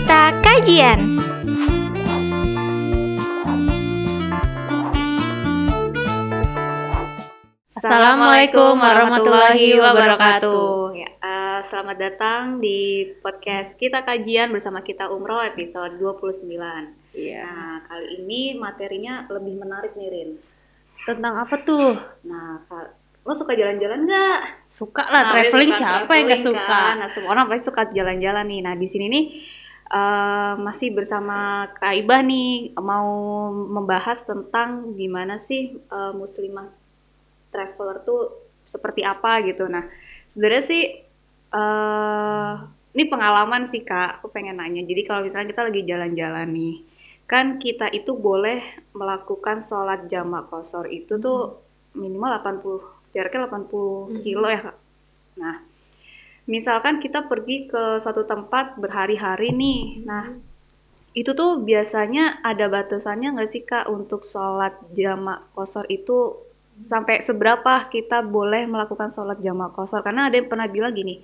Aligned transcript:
kita 0.00 0.32
kajian. 0.40 1.20
Assalamualaikum 7.68 8.80
warahmatullahi 8.80 9.76
wabarakatuh. 9.76 10.96
Ya, 10.96 11.12
uh, 11.20 11.60
selamat 11.68 11.96
datang 12.00 12.64
di 12.64 13.12
podcast 13.20 13.76
kita 13.76 14.00
kajian 14.00 14.48
bersama 14.56 14.80
kita 14.80 15.12
Umroh 15.12 15.44
episode 15.44 16.00
29. 16.00 16.48
Iya. 17.12 17.44
Nah, 17.44 17.84
kali 17.84 18.24
ini 18.24 18.56
materinya 18.56 19.28
lebih 19.28 19.52
menarik 19.60 19.92
nih 20.00 20.08
Rin. 20.08 20.30
Tentang 21.04 21.44
apa 21.44 21.60
tuh? 21.60 21.92
Nah, 22.24 22.64
lo 23.20 23.36
suka 23.36 23.52
jalan-jalan 23.52 24.08
nggak? 24.08 24.40
Suka 24.72 25.04
lah 25.12 25.28
Nah, 25.28 25.32
traveling 25.36 25.76
suka 25.76 25.80
siapa 25.84 26.12
yang 26.16 26.24
gak 26.32 26.40
traveling 26.40 26.56
suka? 26.56 26.72
kan? 26.72 26.94
Nah, 27.04 27.08
semua 27.12 27.30
orang 27.36 27.52
pasti 27.52 27.68
suka 27.68 27.82
jalan-jalan 27.92 28.48
nih. 28.48 28.60
Nah, 28.64 28.74
di 28.80 28.88
sini 28.88 29.06
nih 29.12 29.24
eh, 29.90 30.54
masih 30.56 30.88
bersama 30.94 31.68
Kak 31.76 31.94
nih 32.24 32.74
mau 32.78 33.10
membahas 33.52 34.22
tentang 34.22 34.94
gimana 34.94 35.42
sih 35.42 35.76
eh, 35.76 36.12
muslimah 36.14 36.70
traveler 37.50 37.98
tuh 38.06 38.20
seperti 38.70 39.02
apa 39.02 39.42
gitu. 39.44 39.66
Nah, 39.66 39.84
sebenarnya 40.30 40.62
sih 40.62 40.82
eh 41.50 42.52
ini 42.90 43.04
pengalaman 43.06 43.70
sih 43.70 43.82
Kak, 43.86 44.18
aku 44.22 44.34
pengen 44.34 44.58
nanya. 44.58 44.82
Jadi 44.82 45.02
kalau 45.06 45.22
misalnya 45.26 45.50
kita 45.50 45.62
lagi 45.62 45.82
jalan-jalan 45.86 46.48
nih, 46.50 46.76
kan 47.30 47.46
kita 47.62 47.86
itu 47.94 48.18
boleh 48.18 48.58
melakukan 48.94 49.62
sholat 49.62 50.10
jamak 50.10 50.50
kosor 50.50 50.90
itu 50.90 51.14
tuh 51.22 51.62
minimal 51.94 52.42
80 52.42 53.14
jaraknya 53.14 53.46
80 53.46 54.22
kilo 54.26 54.46
ya 54.50 54.60
Kak. 54.70 54.76
Nah, 55.38 55.56
misalkan 56.48 57.02
kita 57.02 57.26
pergi 57.28 57.68
ke 57.68 57.98
suatu 58.00 58.24
tempat 58.24 58.78
berhari-hari 58.80 59.52
nih. 59.52 59.80
Nah, 60.06 60.36
itu 61.12 61.34
tuh 61.34 61.58
biasanya 61.60 62.38
ada 62.46 62.70
batasannya 62.70 63.34
nggak 63.34 63.50
sih 63.50 63.62
Kak 63.66 63.90
untuk 63.90 64.22
sholat 64.22 64.78
jamak 64.94 65.50
kosor 65.52 65.84
itu 65.90 66.38
sampai 66.86 67.20
seberapa 67.20 67.90
kita 67.90 68.22
boleh 68.22 68.64
melakukan 68.70 69.10
sholat 69.10 69.42
jamak 69.42 69.74
kosor? 69.74 70.00
Karena 70.06 70.30
ada 70.30 70.38
yang 70.38 70.46
pernah 70.46 70.70
bilang 70.70 70.94
gini, 70.94 71.18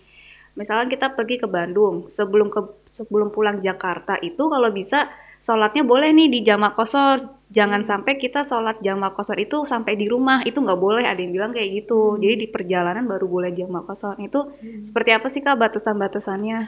misalkan 0.58 0.90
kita 0.90 1.14
pergi 1.14 1.38
ke 1.38 1.46
Bandung 1.46 2.10
sebelum 2.10 2.50
ke 2.50 2.60
sebelum 2.96 3.28
pulang 3.28 3.60
Jakarta 3.60 4.16
itu 4.24 4.40
kalau 4.48 4.72
bisa 4.72 5.06
sholatnya 5.42 5.82
boleh 5.86 6.12
nih 6.12 6.28
di 6.28 6.40
jamak 6.44 6.76
kosor. 6.76 7.36
Jangan 7.46 7.86
sampai 7.86 8.18
kita 8.18 8.42
sholat 8.42 8.82
jamak 8.82 9.14
kosor 9.14 9.38
itu 9.38 9.62
sampai 9.70 9.94
di 9.94 10.10
rumah 10.10 10.42
itu 10.42 10.58
nggak 10.58 10.80
boleh. 10.80 11.06
Ada 11.06 11.20
yang 11.22 11.32
bilang 11.32 11.50
kayak 11.54 11.84
gitu. 11.84 12.18
Jadi 12.18 12.34
di 12.44 12.48
perjalanan 12.50 13.06
baru 13.06 13.26
boleh 13.30 13.50
jamak 13.54 13.86
kosor. 13.86 14.18
Itu 14.18 14.50
seperti 14.82 15.10
apa 15.14 15.26
sih 15.30 15.40
kak 15.40 15.56
batasan-batasannya? 15.56 16.58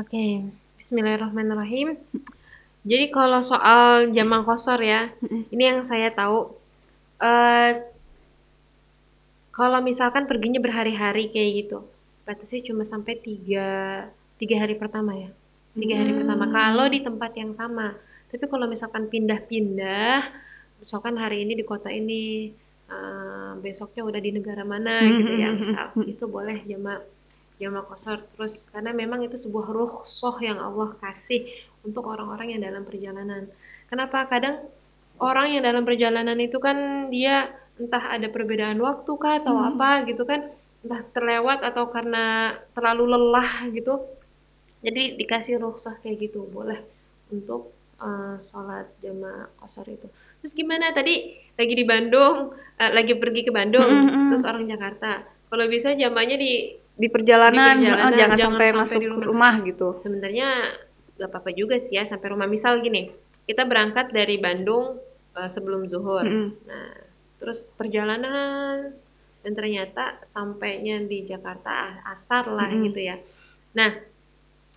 Oke, 0.00 0.48
Bismillahirrahmanirrahim. 0.80 2.00
Jadi 2.84 3.06
kalau 3.08 3.40
soal 3.40 4.12
jamak 4.12 4.44
kosor 4.44 4.80
ya, 4.82 5.12
ini 5.48 5.62
yang 5.62 5.86
saya 5.86 6.12
tahu. 6.12 6.52
eh 7.22 7.94
kalau 9.54 9.78
misalkan 9.78 10.26
perginya 10.26 10.58
berhari-hari 10.58 11.30
kayak 11.30 11.50
gitu, 11.62 11.78
batasnya 12.26 12.66
cuma 12.66 12.82
sampai 12.82 13.14
tiga, 13.22 13.66
tiga 14.34 14.58
hari 14.58 14.74
pertama 14.74 15.14
ya. 15.14 15.30
Tiga 15.74 15.94
hari 15.98 16.12
pertama. 16.14 16.46
Kalau 16.54 16.86
di 16.86 16.98
tempat 17.02 17.32
yang 17.34 17.50
sama. 17.54 17.98
Tapi 18.30 18.44
kalau 18.46 18.66
misalkan 18.70 19.10
pindah-pindah, 19.10 20.30
misalkan 20.78 21.14
hari 21.18 21.42
ini 21.46 21.58
di 21.58 21.64
kota 21.66 21.90
ini, 21.90 22.50
eh, 22.90 23.52
besoknya 23.58 24.02
udah 24.06 24.20
di 24.22 24.30
negara 24.34 24.62
mana 24.66 25.02
gitu 25.18 25.32
ya, 25.34 25.48
misal 25.54 25.94
itu 26.06 26.24
boleh 26.26 26.62
jamak 26.66 27.00
jamak 27.54 27.86
kosor 27.86 28.18
terus 28.34 28.66
karena 28.74 28.90
memang 28.90 29.22
itu 29.22 29.38
sebuah 29.38 29.70
rukhsah 29.70 30.42
yang 30.42 30.58
Allah 30.58 30.90
kasih 30.98 31.46
untuk 31.86 32.02
orang-orang 32.10 32.58
yang 32.58 32.62
dalam 32.66 32.82
perjalanan. 32.82 33.46
Kenapa 33.86 34.26
kadang 34.26 34.66
orang 35.22 35.54
yang 35.54 35.62
dalam 35.62 35.86
perjalanan 35.86 36.34
itu 36.42 36.58
kan 36.58 37.08
dia 37.14 37.54
entah 37.78 38.14
ada 38.14 38.26
perbedaan 38.30 38.78
waktu 38.82 39.10
kah 39.18 39.38
atau 39.42 39.54
apa 39.58 40.02
gitu 40.10 40.26
kan, 40.26 40.50
entah 40.82 41.02
terlewat 41.14 41.62
atau 41.62 41.86
karena 41.94 42.54
terlalu 42.74 43.04
lelah 43.14 43.70
gitu. 43.70 44.02
Jadi 44.84 45.16
dikasih 45.16 45.56
rukhsah 45.56 45.96
kayak 46.04 46.28
gitu, 46.28 46.44
boleh 46.44 46.84
untuk 47.32 47.72
eh, 47.96 48.36
sholat 48.38 48.92
jamak 49.00 49.48
kosor 49.56 49.88
itu. 49.88 50.04
Terus 50.44 50.52
gimana 50.52 50.92
tadi 50.92 51.32
lagi 51.56 51.72
di 51.72 51.84
Bandung, 51.88 52.52
eh, 52.76 52.92
lagi 52.92 53.16
pergi 53.16 53.48
ke 53.48 53.52
Bandung, 53.54 53.88
terus 54.28 54.44
orang 54.44 54.68
Jakarta. 54.68 55.24
Kalau 55.48 55.64
bisa 55.66 55.96
jamaknya 55.96 56.36
di 56.36 56.52
Di 56.94 57.10
perjalanan, 57.10 57.74
Di 57.74 57.90
perjalanan, 57.90 58.14
jangan, 58.14 58.14
jangan 58.14 58.38
sampai 58.38 58.66
sampai 58.70 58.78
masuk 58.78 59.00
rumah. 59.02 59.26
rumah 59.26 59.54
gitu. 59.66 59.88
sebenarnya 59.98 60.48
gak 61.14 61.26
apa-apa 61.26 61.50
juga 61.50 61.74
sih 61.82 61.98
ya 61.98 62.06
sampai 62.06 62.28
rumah 62.30 62.46
misal 62.46 62.78
gini 62.78 63.10
kita 63.46 63.66
berangkat 63.66 64.14
dari 64.14 64.38
Bandung 64.38 65.02
eh, 65.34 65.50
sebelum 65.50 65.90
zuhur 65.90 66.22
Mm-mm. 66.22 66.54
nah 66.70 66.94
terus 67.42 67.66
perjalanan 67.74 68.94
dan 69.42 69.52
ternyata 69.58 70.22
sampainya 70.22 71.02
di 71.02 71.26
Jakarta 71.26 71.98
asar 72.14 72.46
lah 72.46 72.70
Mm-mm. 72.70 72.86
gitu 72.86 73.00
ya 73.02 73.18
nah 73.74 73.90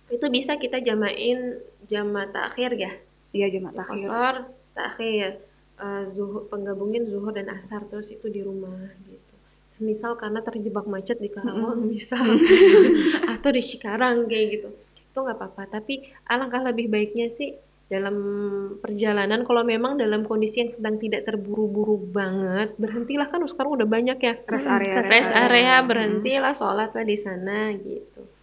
itu 0.08 0.26
bisa 0.32 0.56
kita 0.56 0.80
jamain 0.80 1.60
jama 1.88 2.28
takhir 2.28 2.76
ya? 2.76 2.92
Iya 3.32 3.46
jamak 3.52 3.76
takhir. 3.76 4.08
kosor 4.08 4.34
takhir 4.72 5.28
eh, 5.76 6.04
zuhur 6.08 6.48
penggabungin 6.48 7.08
zuhur 7.08 7.32
dan 7.36 7.52
asar 7.52 7.84
terus 7.88 8.08
itu 8.08 8.26
di 8.32 8.40
rumah 8.40 8.88
gitu. 9.04 9.34
Misal 9.78 10.18
karena 10.18 10.42
terjebak 10.42 10.90
macet 10.90 11.22
di 11.22 11.30
Karawang 11.30 11.86
misal. 11.86 12.24
Atau 13.38 13.54
di 13.54 13.62
Cikarang 13.62 14.26
kayak 14.26 14.46
gitu. 14.58 14.68
Itu 15.12 15.18
nggak 15.22 15.38
apa-apa. 15.38 15.78
Tapi 15.78 16.02
alangkah 16.26 16.66
lebih 16.66 16.90
baiknya 16.90 17.30
sih 17.30 17.54
dalam 17.88 18.16
perjalanan 18.84 19.48
kalau 19.48 19.64
memang 19.64 19.96
dalam 19.96 20.20
kondisi 20.28 20.60
yang 20.60 20.72
sedang 20.76 21.00
tidak 21.00 21.24
terburu-buru 21.24 21.96
banget 22.04 22.76
berhentilah 22.76 23.32
kan 23.32 23.40
sekarang 23.48 23.80
udah 23.80 23.88
banyak 23.88 24.18
ya. 24.18 24.34
Rest 24.44 24.68
area, 24.68 24.94
rest 25.04 25.08
rest 25.08 25.32
area. 25.32 25.46
area 25.46 25.74
berhentilah 25.86 26.52
sholat 26.52 26.90
lah 26.92 27.04
di 27.06 27.16
sana 27.16 27.72
gitu 27.72 28.37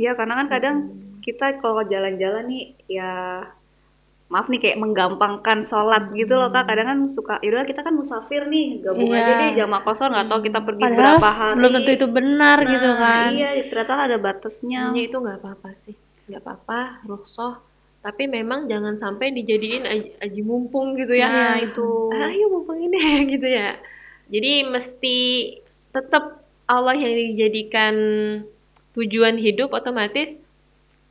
Iya 0.00 0.16
karena 0.16 0.34
kan 0.34 0.48
kadang 0.48 0.76
kita 1.20 1.60
kalau 1.60 1.84
jalan-jalan 1.84 2.48
nih 2.48 2.64
ya 2.88 3.44
maaf 4.26 4.46
nih 4.46 4.56
kayak 4.58 4.78
menggampangkan 4.78 5.60
sholat 5.60 6.14
gitu 6.14 6.32
loh 6.32 6.48
kak. 6.48 6.64
Kadang 6.64 6.86
kan 6.86 6.98
suka, 7.10 7.34
yaudah 7.40 7.66
kita 7.66 7.82
kan 7.82 7.92
musafir 7.92 8.46
nih, 8.46 8.78
gabung 8.80 9.10
Iya. 9.10 9.18
aja 9.18 9.32
deh 9.36 9.50
jamak 9.56 9.82
kosor 9.82 10.08
nggak 10.08 10.28
tahu 10.28 10.40
kita 10.40 10.60
pergi 10.62 10.82
Padahal 10.82 10.98
berapa 11.18 11.28
hari. 11.30 11.54
belum 11.58 11.70
tentu 11.74 11.90
itu 11.92 12.06
benar 12.08 12.56
Nah, 12.56 12.70
gitu 12.70 12.90
kan. 12.96 13.30
Iya 13.32 13.48
ternyata 13.66 13.94
ada 13.98 14.16
batasnya. 14.18 14.80
Sebenarnya 14.86 15.04
itu 15.04 15.16
nggak 15.18 15.36
apa-apa 15.36 15.68
sih, 15.76 15.94
nggak 16.26 16.40
apa-apa, 16.40 16.80
rukhsah. 17.04 17.54
Tapi 18.00 18.22
memang 18.26 18.64
jangan 18.64 18.96
sampai 18.96 19.28
dijadiin 19.28 19.84
aji, 19.84 20.08
aji 20.16 20.40
mumpung 20.40 20.94
gitu 20.94 21.12
ya. 21.12 21.28
Nah 21.28 21.58
itu. 21.60 22.08
Ayo 22.08 22.48
mumpung 22.48 22.78
ini 22.78 22.96
gitu 23.34 23.44
ya. 23.44 23.76
Jadi 24.24 24.52
mesti 24.64 25.18
tetap 25.90 26.38
Allah 26.64 26.94
yang 26.94 27.12
dijadikan 27.34 27.94
tujuan 28.96 29.38
hidup 29.38 29.70
otomatis 29.70 30.34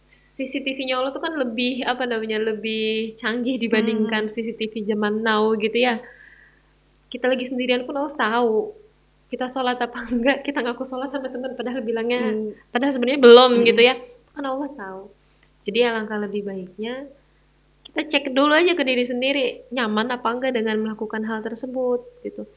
CCTV-nya 0.10 0.98
Allah 0.98 1.14
tuh 1.14 1.22
kan 1.22 1.38
lebih 1.38 1.86
apa 1.86 2.02
namanya 2.10 2.42
lebih 2.42 3.14
canggih 3.14 3.62
dibandingkan 3.62 4.26
CCTV 4.26 4.90
zaman 4.90 5.22
now 5.22 5.54
gitu 5.54 5.78
ya. 5.78 6.02
Kita 7.14 7.30
lagi 7.30 7.46
sendirian 7.46 7.86
pun 7.86 7.94
Allah 7.94 8.18
tahu 8.18 8.74
kita 9.30 9.46
sholat 9.46 9.78
apa 9.78 10.02
enggak, 10.14 10.42
kita 10.42 10.66
ngaku 10.66 10.84
sholat 10.90 11.14
sama 11.14 11.30
teman 11.30 11.54
padahal 11.54 11.86
bilangnya 11.86 12.26
Hmm. 12.26 12.58
padahal 12.74 12.98
sebenarnya 12.98 13.22
belum 13.22 13.52
gitu 13.70 13.82
ya. 13.86 13.96
Kan 14.34 14.44
Allah 14.50 14.70
tahu. 14.74 15.14
Jadi 15.70 15.80
alangkah 15.86 16.18
lebih 16.18 16.42
baiknya 16.42 17.06
kita 17.86 18.06
cek 18.06 18.38
dulu 18.38 18.54
aja 18.54 18.78
ke 18.78 18.84
diri 18.86 19.06
sendiri 19.06 19.66
nyaman 19.74 20.14
apa 20.14 20.26
enggak 20.30 20.54
dengan 20.58 20.78
melakukan 20.82 21.22
hal 21.26 21.46
tersebut 21.46 22.02
gitu. 22.26 22.50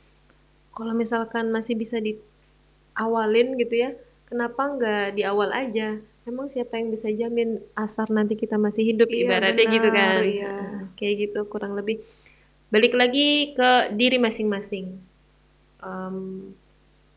Kalau 0.72 0.96
misalkan 0.96 1.52
masih 1.52 1.76
bisa 1.76 2.00
diawalin 2.00 3.60
gitu 3.60 3.76
ya, 3.76 3.92
kenapa 4.32 4.62
enggak 4.64 5.06
di 5.12 5.22
awal 5.22 5.52
aja? 5.52 6.00
Emang 6.24 6.48
siapa 6.48 6.80
yang 6.80 6.88
bisa 6.88 7.10
jamin 7.10 7.60
asar 7.74 8.08
nanti 8.08 8.32
kita 8.32 8.56
masih 8.56 8.88
hidup 8.88 9.10
Iya, 9.10 9.26
ibaratnya 9.28 9.64
gitu 9.68 9.88
benar, 9.90 10.16
kan? 10.16 10.22
iya. 10.24 10.52
Nah, 10.56 10.82
Kayak 10.96 11.14
gitu 11.20 11.40
kurang 11.44 11.76
lebih. 11.76 12.00
Balik 12.72 12.96
lagi 12.96 13.52
ke 13.52 13.70
diri 13.92 14.16
masing-masing. 14.16 14.96
Em, 15.78 16.16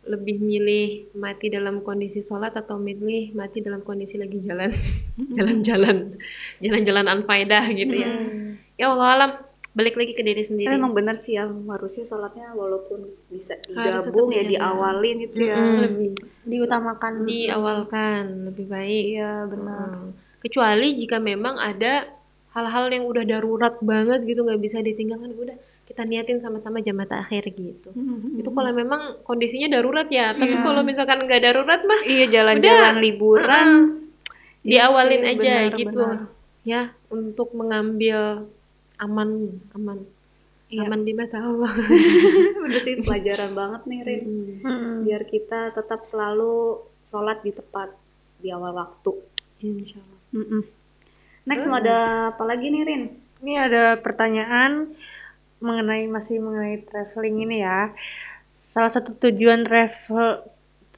lebih 0.06 0.38
milih 0.38 1.10
mati 1.18 1.50
dalam 1.50 1.82
kondisi 1.82 2.22
sholat 2.22 2.54
atau 2.54 2.78
milih 2.78 3.34
mati 3.34 3.58
dalam 3.58 3.82
kondisi 3.82 4.22
lagi 4.22 4.38
jalan 4.38 4.70
jalan-jalan 5.38 6.14
jalan-jalan 6.62 7.06
anfaedah 7.10 7.66
gitu 7.74 7.96
ya 7.96 8.14
ya 8.78 8.94
Allah 8.94 9.10
alam 9.18 9.32
balik 9.76 9.94
lagi 9.94 10.16
ke 10.16 10.24
diri 10.24 10.40
sendiri 10.42 10.72
emang 10.72 10.96
bener 10.96 11.14
sih 11.16 11.36
ya 11.36 11.46
harusnya 11.46 12.02
sholatnya 12.02 12.56
walaupun 12.56 13.04
bisa 13.28 13.60
digabung 13.62 14.32
ya 14.32 14.40
ya. 14.40 14.50
diawalin 14.56 15.16
gitu 15.22 15.38
ya. 15.44 15.56
Mm, 15.56 15.78
lebih 15.84 16.10
Diutamakan 16.46 17.14
diawalkan 17.28 18.24
lebih 18.48 18.66
baik 18.66 19.04
Iya 19.14 19.44
benar. 19.46 19.88
Hmm. 19.92 20.12
kecuali 20.40 20.96
jika 20.96 21.18
memang 21.18 21.58
ada 21.58 22.08
hal-hal 22.52 22.88
yang 22.88 23.04
udah 23.04 23.26
darurat 23.26 23.76
banget 23.82 24.24
gitu 24.24 24.42
nggak 24.42 24.62
bisa 24.64 24.80
ditinggalkan 24.80 25.36
udah 25.36 25.58
kita 25.86 26.02
niatin 26.02 26.40
sama-sama 26.40 26.80
jamaah 26.80 27.20
akhir 27.20 27.52
gitu 27.52 27.92
itu 28.34 28.48
kalau 28.48 28.72
memang 28.72 29.20
kondisinya 29.22 29.68
darurat 29.70 30.08
ya 30.08 30.32
tapi 30.32 30.56
Iya. 30.56 30.64
kalau 30.64 30.82
misalkan 30.82 31.20
nggak 31.22 31.42
darurat 31.44 31.82
mah 31.84 32.02
Iya 32.02 32.26
jalan-jalan 32.32 32.96
liburan 32.98 33.70
Iya 34.64 34.88
diawalin 34.88 35.22
sih, 35.22 35.32
aja 35.36 35.54
benar, 35.62 35.76
gitu 35.76 36.00
benar. 36.00 36.20
ya 36.64 36.82
untuk 37.08 37.52
mengambil 37.54 38.48
aman 38.98 39.30
aman 39.74 40.00
Iya. 40.66 40.90
aman 40.90 41.06
di 41.06 41.14
mata 41.14 41.38
Allah 41.38 41.70
Udah 42.66 42.82
sih 42.82 42.98
pelajaran 43.06 43.54
banget 43.54 43.82
nih 43.86 44.00
Rin. 44.02 44.24
Mm-mm. 44.66 45.06
Biar 45.06 45.22
kita 45.30 45.70
tetap 45.72 46.10
selalu 46.10 46.82
sholat 47.08 47.46
di 47.46 47.54
tepat 47.54 47.94
di 48.42 48.50
awal 48.50 48.74
waktu. 48.74 49.14
Insya 49.62 50.02
Allah. 50.02 50.66
Next 51.46 51.62
Terus? 51.62 51.72
mau 51.72 51.78
ada 51.78 51.98
apa 52.34 52.44
lagi 52.50 52.74
nih 52.74 52.82
Rin? 52.82 53.04
Ini 53.46 53.54
ada 53.62 53.84
pertanyaan 54.02 54.98
mengenai 55.62 56.10
masih 56.10 56.42
mengenai 56.42 56.82
traveling 56.82 57.46
ini 57.46 57.62
ya. 57.62 57.94
Salah 58.66 58.90
satu 58.90 59.14
tujuan 59.22 59.70
travel 59.70 60.50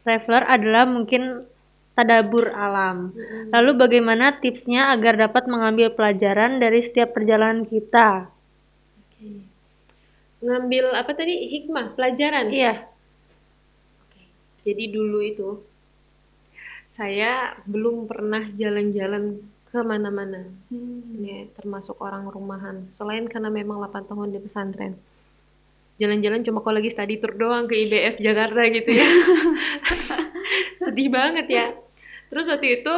traveler 0.02 0.44
adalah 0.48 0.88
mungkin 0.88 1.44
tadabur 1.98 2.54
alam. 2.54 3.10
Lalu 3.50 3.72
bagaimana 3.74 4.38
tipsnya 4.38 4.94
agar 4.94 5.18
dapat 5.18 5.50
mengambil 5.50 5.90
pelajaran 5.90 6.62
dari 6.62 6.86
setiap 6.86 7.18
perjalanan 7.18 7.66
kita? 7.66 8.30
Oke. 9.02 9.50
ngambil 10.38 10.94
apa 10.94 11.18
tadi 11.18 11.50
hikmah 11.50 11.98
pelajaran 11.98 12.54
Iya. 12.54 12.86
Jadi 14.62 14.84
dulu 14.94 15.26
itu 15.26 15.58
saya 16.94 17.58
belum 17.66 18.06
pernah 18.06 18.46
jalan-jalan 18.54 19.42
ke 19.74 19.80
mana-mana. 19.82 20.46
Ini 20.70 21.50
termasuk 21.58 21.98
orang 21.98 22.30
rumahan. 22.30 22.86
Selain 22.94 23.26
karena 23.26 23.50
memang 23.50 23.82
8 23.82 24.06
tahun 24.06 24.30
di 24.34 24.40
pesantren. 24.42 24.94
Jalan-jalan 25.98 26.46
cuma 26.46 26.62
kalau 26.62 26.78
lagi 26.78 26.94
study 26.94 27.18
tour 27.18 27.34
doang 27.34 27.66
ke 27.66 27.74
IBF 27.74 28.22
Jakarta 28.22 28.62
gitu 28.70 28.92
ya. 28.94 29.08
Sedih 30.86 31.10
banget 31.10 31.46
ya. 31.50 31.87
Terus 32.28 32.46
waktu 32.52 32.84
itu 32.84 32.96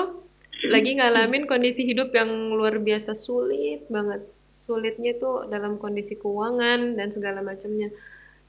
lagi 0.67 0.91
ngalamin 0.99 1.47
kondisi 1.47 1.87
hidup 1.87 2.11
yang 2.11 2.51
luar 2.51 2.81
biasa 2.81 3.15
sulit 3.15 3.87
banget. 3.87 4.25
Sulitnya 4.59 5.15
tuh 5.15 5.47
dalam 5.47 5.79
kondisi 5.79 6.19
keuangan 6.19 6.99
dan 6.99 7.07
segala 7.15 7.39
macamnya. 7.39 7.93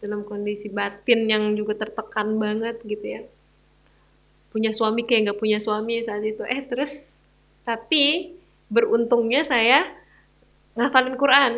Dalam 0.00 0.24
kondisi 0.24 0.72
batin 0.72 1.28
yang 1.28 1.52
juga 1.54 1.76
tertekan 1.76 2.40
banget 2.40 2.80
gitu 2.82 3.04
ya. 3.04 3.20
Punya 4.50 4.74
suami 4.74 5.06
kayak 5.06 5.30
nggak 5.30 5.38
punya 5.38 5.62
suami 5.62 6.02
saat 6.02 6.24
itu. 6.24 6.42
Eh 6.48 6.64
terus 6.66 7.22
tapi 7.62 8.34
beruntungnya 8.72 9.44
saya 9.44 9.86
ngafalin 10.74 11.14
Quran. 11.20 11.52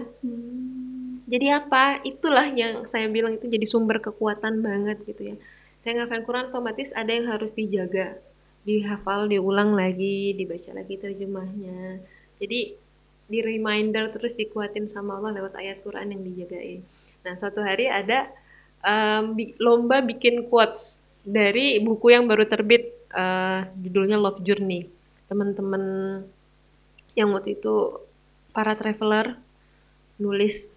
Jadi 1.31 1.47
apa? 1.49 2.03
Itulah 2.05 2.51
yang 2.53 2.85
saya 2.91 3.09
bilang 3.09 3.39
itu 3.39 3.49
jadi 3.49 3.65
sumber 3.65 4.03
kekuatan 4.03 4.61
banget 4.61 5.01
gitu 5.07 5.33
ya. 5.33 5.37
Saya 5.81 6.03
ngafalin 6.03 6.27
Quran 6.27 6.47
otomatis 6.53 6.93
ada 6.93 7.09
yang 7.09 7.31
harus 7.31 7.55
dijaga 7.57 8.21
dihafal 8.63 9.27
diulang 9.27 9.75
lagi 9.75 10.35
dibaca 10.39 10.71
lagi 10.71 10.95
terjemahnya. 10.99 11.99
Jadi 12.39 12.79
di 13.27 13.39
reminder 13.41 14.13
terus 14.13 14.35
dikuatin 14.37 14.87
sama 14.91 15.19
Allah 15.19 15.43
lewat 15.43 15.55
ayat 15.59 15.83
Quran 15.83 16.15
yang 16.15 16.23
dijagain. 16.23 16.81
Nah 17.27 17.35
suatu 17.39 17.63
hari 17.63 17.91
ada 17.91 18.31
bi- 19.35 19.55
lomba 19.59 20.03
bikin 20.03 20.47
quotes 20.51 21.07
dari 21.23 21.79
buku 21.79 22.15
yang 22.15 22.27
baru 22.27 22.47
terbit 22.47 22.91
eh, 23.15 23.61
judulnya 23.79 24.19
Love 24.19 24.43
Journey. 24.43 24.91
Teman-teman 25.27 25.83
yang 27.19 27.31
waktu 27.35 27.59
itu 27.59 27.99
para 28.53 28.77
traveler 28.77 29.39
nulis 30.21 30.71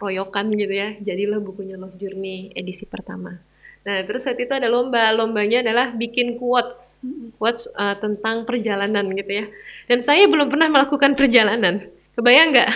royokan 0.00 0.52
gitu 0.58 0.74
ya. 0.74 0.96
Jadilah 1.00 1.40
bukunya 1.40 1.80
Love 1.80 1.96
Journey 1.96 2.52
edisi 2.56 2.84
pertama 2.84 3.51
nah 3.82 3.98
terus 4.06 4.22
saat 4.26 4.38
itu 4.38 4.52
ada 4.54 4.70
lomba. 4.70 5.10
Lombanya 5.10 5.62
adalah 5.66 5.90
bikin 5.90 6.38
quotes. 6.38 7.02
Quotes 7.38 7.66
eh, 7.72 7.96
tentang 7.98 8.46
perjalanan 8.46 9.10
gitu 9.14 9.32
ya. 9.42 9.44
Dan 9.90 10.00
saya 10.00 10.26
belum 10.30 10.48
pernah 10.48 10.70
melakukan 10.70 11.18
perjalanan. 11.18 11.90
Kebayang 12.14 12.54
nggak? 12.54 12.70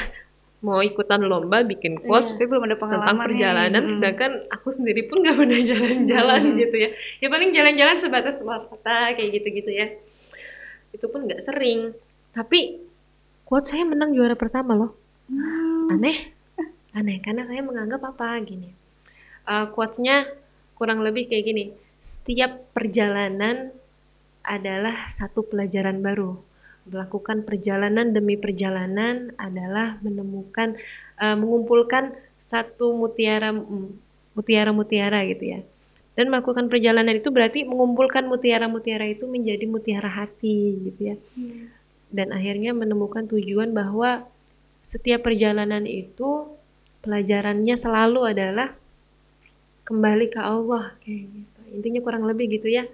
Mau 0.64 0.81
ikutan 0.82 1.20
lomba 1.23 1.62
bikin 1.62 2.00
quotes 2.00 2.35
Tapi 2.35 2.49
belum 2.49 2.64
ada 2.67 2.76
pengalaman 2.81 3.05
tentang 3.05 3.17
nih. 3.20 3.26
perjalanan 3.29 3.82
Mm-mm. 3.87 3.93
sedangkan 3.93 4.32
aku 4.50 4.69
sendiri 4.75 5.05
pun 5.06 5.20
gak 5.23 5.37
pernah 5.37 5.61
jalan-jalan 5.62 6.43
gitu 6.58 6.76
ya. 6.81 6.91
Ya 7.23 7.29
paling 7.29 7.50
jalan-jalan 7.55 7.97
sebatas 8.00 8.41
luar 8.43 8.64
kota 8.67 9.14
kayak 9.14 9.31
gitu-gitu 9.37 9.70
ya. 9.70 9.87
Itu 10.91 11.06
pun 11.12 11.29
nggak 11.29 11.44
sering. 11.44 11.93
Tapi 12.32 12.82
quote 13.47 13.69
saya 13.69 13.85
menang 13.85 14.17
juara 14.17 14.35
pertama 14.35 14.75
loh. 14.75 14.97
Aneh. 15.93 16.32
Aneh 16.97 17.20
karena 17.20 17.44
saya 17.44 17.61
menganggap 17.61 18.00
apa? 18.17 18.41
Gini. 18.43 18.73
Eh, 19.47 19.67
quotes-nya 19.76 20.26
kurang 20.76 21.00
lebih 21.02 21.26
kayak 21.26 21.44
gini. 21.49 21.64
Setiap 22.05 22.70
perjalanan 22.76 23.75
adalah 24.46 25.11
satu 25.11 25.43
pelajaran 25.43 26.05
baru. 26.05 26.38
Melakukan 26.87 27.43
perjalanan 27.43 28.14
demi 28.14 28.38
perjalanan 28.38 29.34
adalah 29.34 29.99
menemukan 30.05 30.78
eh, 31.19 31.37
mengumpulkan 31.37 32.14
satu 32.46 32.94
mutiara 32.94 33.50
mm, 33.50 34.06
mutiara-mutiara 34.38 35.26
gitu 35.26 35.44
ya. 35.58 35.61
Dan 36.17 36.32
melakukan 36.32 36.73
perjalanan 36.73 37.12
itu 37.12 37.29
berarti 37.29 37.67
mengumpulkan 37.69 38.25
mutiara-mutiara 38.25 39.05
itu 39.05 39.29
menjadi 39.29 39.69
mutiara 39.69 40.08
hati 40.08 40.88
gitu 40.88 41.00
ya. 41.12 41.17
Dan 42.08 42.32
akhirnya 42.32 42.72
menemukan 42.72 43.29
tujuan 43.29 43.76
bahwa 43.76 44.25
setiap 44.88 45.26
perjalanan 45.26 45.84
itu 45.84 46.56
pelajarannya 47.05 47.76
selalu 47.76 48.32
adalah 48.32 48.72
kembali 49.86 50.26
ke 50.34 50.40
Allah 50.42 50.98
kayak 51.00 51.24
gitu. 51.30 51.60
Intinya 51.70 52.00
kurang 52.02 52.26
lebih 52.26 52.50
gitu 52.58 52.66
ya. 52.66 52.84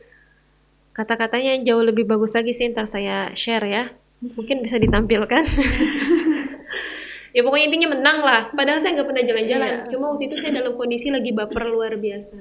Kata-katanya 0.93 1.57
yang 1.57 1.65
jauh 1.65 1.85
lebih 1.89 2.05
bagus 2.05 2.37
lagi 2.37 2.53
sih 2.53 2.69
ntar 2.69 2.85
saya 2.85 3.33
share 3.33 3.65
ya. 3.65 3.85
Mungkin 4.21 4.61
bisa 4.61 4.77
ditampilkan. 4.77 5.45
Ya 7.33 7.41
pokoknya 7.41 7.67
intinya 7.73 7.89
menang 7.97 8.19
lah. 8.21 8.53
Padahal 8.53 8.85
saya 8.85 8.93
nggak 8.93 9.09
pernah 9.09 9.25
jalan-jalan. 9.25 9.73
Iya. 9.73 9.89
cuma 9.89 10.13
waktu 10.13 10.29
itu 10.29 10.37
saya 10.37 10.53
dalam 10.61 10.77
kondisi 10.77 11.09
lagi 11.09 11.33
baper 11.33 11.65
luar 11.65 11.97
biasa. 11.97 12.37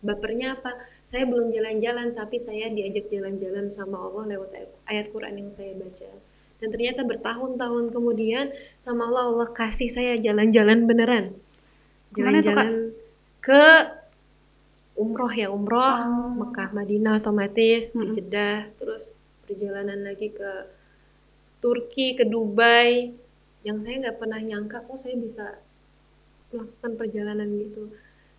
Bapernya 0.00 0.56
apa? 0.56 0.80
Saya 1.04 1.28
belum 1.28 1.52
jalan-jalan 1.52 2.16
tapi 2.16 2.40
saya 2.40 2.72
diajak 2.72 3.12
jalan-jalan 3.12 3.68
sama 3.68 4.00
Allah 4.00 4.32
lewat 4.36 4.48
ayat, 4.88 5.12
Quran 5.12 5.44
yang 5.44 5.50
saya 5.52 5.76
baca. 5.76 6.08
Dan 6.56 6.68
ternyata 6.72 7.04
bertahun-tahun 7.04 7.92
kemudian 7.92 8.48
sama 8.80 9.12
Allah 9.12 9.28
Allah 9.28 9.48
kasih 9.52 9.92
saya 9.92 10.16
jalan-jalan 10.16 10.88
beneran. 10.88 11.36
Jalan-jalan 12.16 12.96
ke 13.40 13.62
umroh 15.02 15.32
ya 15.32 15.48
umroh 15.58 15.96
Mekah 16.40 16.68
Madinah 16.76 17.12
otomatis 17.20 17.84
ke 17.98 18.04
Mm-mm. 18.04 18.14
Jeddah 18.14 18.56
terus 18.78 19.02
perjalanan 19.46 19.98
lagi 20.08 20.28
ke 20.38 20.50
Turki 21.62 22.06
ke 22.18 22.24
Dubai. 22.24 23.12
Yang 23.66 23.78
saya 23.84 23.96
nggak 24.02 24.18
pernah 24.20 24.40
nyangka 24.40 24.78
oh 24.88 24.96
saya 24.96 25.16
bisa 25.20 25.46
melakukan 26.52 26.92
perjalanan 27.00 27.48
gitu. 27.62 27.82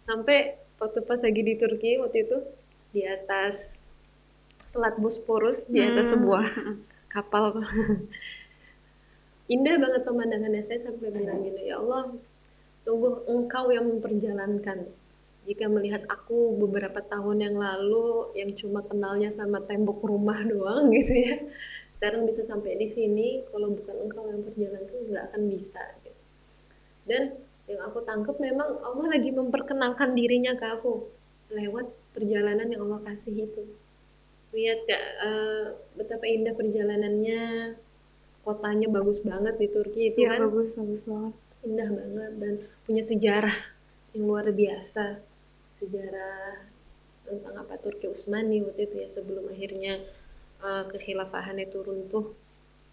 Sampai 0.07 0.57
waktu 0.81 0.99
pas 1.05 1.19
lagi 1.21 1.41
di 1.45 1.55
Turki 1.61 1.91
waktu 2.01 2.17
itu 2.25 2.37
di 2.93 3.01
atas 3.05 3.85
Selat 4.71 4.95
Bosporus 5.03 5.67
di 5.69 5.79
atas 5.83 6.09
Hmm. 6.09 6.13
sebuah 6.17 6.45
kapal. 7.13 7.45
Indah 9.55 9.75
banget 9.83 10.01
pemandangannya 10.07 10.63
saya 10.63 10.79
sampai 10.87 11.11
bilang 11.11 11.43
gini 11.43 11.67
ya 11.69 11.75
Allah 11.81 12.15
sungguh 12.85 13.27
engkau 13.29 13.69
yang 13.69 13.85
memperjalankan 13.91 14.87
jika 15.41 15.65
melihat 15.65 16.05
aku 16.05 16.53
beberapa 16.61 17.01
tahun 17.01 17.41
yang 17.41 17.57
lalu 17.57 18.29
yang 18.37 18.53
cuma 18.53 18.85
kenalnya 18.85 19.33
sama 19.33 19.57
tembok 19.65 20.05
rumah 20.05 20.37
doang 20.51 20.93
gitu 20.93 21.13
ya 21.13 21.37
sekarang 21.97 22.25
bisa 22.25 22.41
sampai 22.45 22.77
di 22.81 22.87
sini 22.89 23.45
kalau 23.53 23.73
bukan 23.77 23.95
engkau 24.05 24.25
yang 24.29 24.41
perjalankan 24.41 24.99
nggak 25.05 25.23
akan 25.29 25.41
bisa 25.53 25.81
gitu. 26.01 26.21
dan 27.05 27.23
yang 27.69 27.81
aku 27.85 28.01
tangkap 28.01 28.35
memang 28.41 28.81
Allah 28.81 29.05
lagi 29.13 29.29
memperkenalkan 29.29 30.17
dirinya 30.17 30.57
ke 30.57 30.65
aku 30.65 31.05
lewat 31.53 31.87
perjalanan 32.11 32.67
yang 32.73 32.89
Allah 32.89 33.01
kasih 33.05 33.45
itu 33.47 33.63
lihat 34.51 34.83
gak 34.83 35.03
eh, 35.23 35.65
betapa 35.95 36.25
indah 36.27 36.51
perjalanannya 36.57 37.41
kotanya 38.43 38.87
bagus 38.91 39.21
banget 39.23 39.55
di 39.55 39.67
Turki 39.71 40.01
itu 40.11 40.25
Iya 40.25 40.35
kan 40.35 40.39
bagus 40.49 40.69
bagus 40.75 41.01
banget. 41.07 41.33
indah 41.61 41.89
banget 41.93 42.31
dan 42.41 42.53
punya 42.83 43.03
sejarah 43.05 43.57
yang 44.11 44.23
luar 44.27 44.49
biasa 44.51 45.21
sejarah 45.81 46.47
tentang 47.27 47.55
apa 47.63 47.75
Turki 47.83 48.05
Utsmani 48.13 48.57
waktu 48.65 48.81
itu 48.87 48.95
ya 49.03 49.07
sebelum 49.15 49.45
akhirnya 49.53 49.93
uh, 50.67 50.83
kekhilafahan 50.91 51.57
itu 51.65 51.77
runtuh 51.87 52.25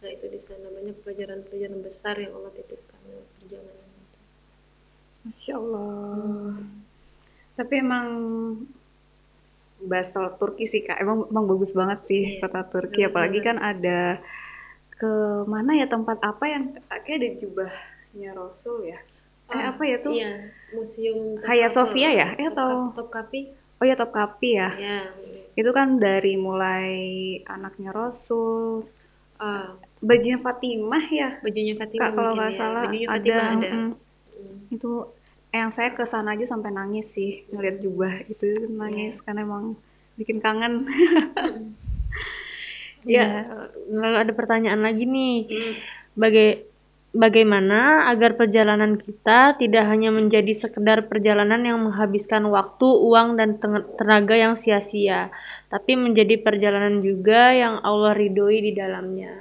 nah 0.02 0.10
itu 0.16 0.26
di 0.34 0.40
sana 0.48 0.66
banyak 0.76 0.96
pelajaran-pelajaran 1.02 1.80
besar 1.88 2.14
yang 2.24 2.32
Allah 2.38 2.52
titipkan 2.58 3.00
lewat 3.10 3.28
perjalanan 3.36 3.88
itu 4.04 4.18
Masya 5.24 5.54
Allah. 5.60 6.54
Tapi 7.56 7.74
emang 7.84 8.06
bahas 9.90 10.08
soal 10.14 10.30
Turki 10.40 10.64
sih 10.72 10.82
kak, 10.86 10.98
emang, 11.04 11.18
emang 11.32 11.44
bagus 11.50 11.72
banget 11.80 11.98
sih 12.10 12.22
Iya, 12.26 12.42
kota 12.42 12.60
Turki. 12.72 13.00
bagus 13.00 13.08
Apalagi 13.08 13.38
banget. 13.38 13.46
kan 13.46 13.56
ada 13.70 13.98
ke 15.00 15.10
mana 15.54 15.72
ya 15.80 15.86
tempat 15.94 16.18
apa 16.30 16.44
yang 16.54 16.64
kayak 17.04 17.18
ada 17.20 17.28
jubahnya 17.42 18.30
Rasul 18.38 18.78
ya? 18.92 18.98
Eh 19.48 19.56
Ah, 19.56 19.72
apa 19.72 19.82
ya 19.84 19.96
tuh? 20.00 20.12
iya 20.12 20.32
museum 20.70 21.40
Hagia 21.40 21.68
Sophia 21.72 22.10
ya? 22.12 22.28
Eh, 22.36 22.48
Top- 22.52 22.52
atau- 22.52 22.92
Topkapi 22.96 23.40
Oh 23.78 23.86
ya 23.86 23.94
Topkapi 23.96 24.50
ya. 24.54 24.68
ya 24.76 24.98
Itu 25.56 25.70
kan 25.74 25.98
dari 25.98 26.34
mulai 26.38 26.90
anaknya 27.46 27.90
Rasul, 27.90 28.84
Ah, 29.38 29.78
bajunya 30.02 30.38
Fatimah 30.38 31.04
ya 31.10 31.38
bajunya 31.38 31.74
Fatimah 31.78 32.10
kak 32.10 32.14
kalau 32.18 32.30
nggak 32.34 32.52
ya. 32.52 32.58
salah 32.58 32.82
Bajunya 32.90 33.06
ada, 33.08 33.36
ada. 33.54 33.68
mm, 33.70 33.92
Hmm. 34.38 34.60
itu 34.70 34.90
yang 35.50 35.70
saya 35.74 35.90
ke 35.94 36.04
sana 36.04 36.34
aja 36.36 36.46
sampai 36.46 36.70
nangis 36.70 37.06
sih 37.10 37.42
ngeliat 37.50 37.78
jubah 37.80 38.14
itu 38.26 38.46
nangis 38.68 39.18
karena 39.22 39.42
emang 39.42 39.74
bikin 40.18 40.38
kangen 40.38 40.84
Ya, 43.06 43.48
lalu 43.88 44.16
ada 44.20 44.32
pertanyaan 44.36 44.84
lagi 44.84 45.08
nih. 45.08 45.36
Hmm. 45.48 45.72
Baga- 46.12 46.60
bagaimana 47.18 48.06
agar 48.14 48.38
perjalanan 48.38 48.94
kita 48.94 49.58
tidak 49.58 49.84
hanya 49.90 50.14
menjadi 50.14 50.54
sekedar 50.54 51.10
perjalanan 51.10 51.58
yang 51.66 51.82
menghabiskan 51.82 52.46
waktu, 52.46 52.86
uang, 52.86 53.34
dan 53.34 53.58
tenaga 53.98 54.38
yang 54.38 54.54
sia-sia, 54.54 55.34
tapi 55.66 55.98
menjadi 55.98 56.38
perjalanan 56.38 57.02
juga 57.02 57.50
yang 57.50 57.82
Allah 57.82 58.14
ridhoi 58.14 58.70
di 58.70 58.72
dalamnya. 58.78 59.34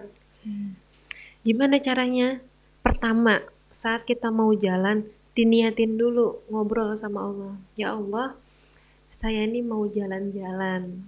Gimana 1.45 1.77
caranya? 1.77 2.41
Pertama, 2.81 3.45
saat 3.69 4.09
kita 4.09 4.33
mau 4.33 4.49
jalan, 4.57 5.05
diniatin 5.37 6.01
dulu 6.01 6.41
ngobrol 6.49 6.97
sama 6.97 7.29
Allah. 7.29 7.53
Ya 7.77 7.93
Allah, 7.93 8.33
saya 9.13 9.45
ini 9.45 9.61
mau 9.61 9.85
jalan-jalan. 9.85 11.05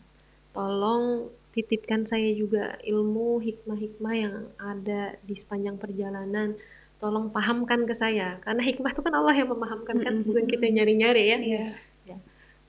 Tolong 0.54 1.34
titipkan 1.54 2.06
saya 2.06 2.30
juga 2.38 2.78
ilmu 2.86 3.42
hikmah-hikmah 3.42 4.14
yang 4.16 4.36
ada 4.62 5.18
di 5.26 5.36
sepanjang 5.36 5.82
perjalanan. 5.82 6.56
Tolong 7.00 7.32
pahamkan 7.32 7.88
ke 7.88 7.96
saya. 7.96 8.38
Karena 8.44 8.62
hikmah 8.62 8.92
itu 8.92 9.02
kan 9.02 9.14
Allah 9.16 9.36
yang 9.36 9.50
memahamkan 9.50 9.98
kan, 10.04 10.14
bukan 10.28 10.46
kita 10.46 10.68
nyari-nyari 10.68 11.24
ya. 11.32 11.40
Ya. 11.48 11.66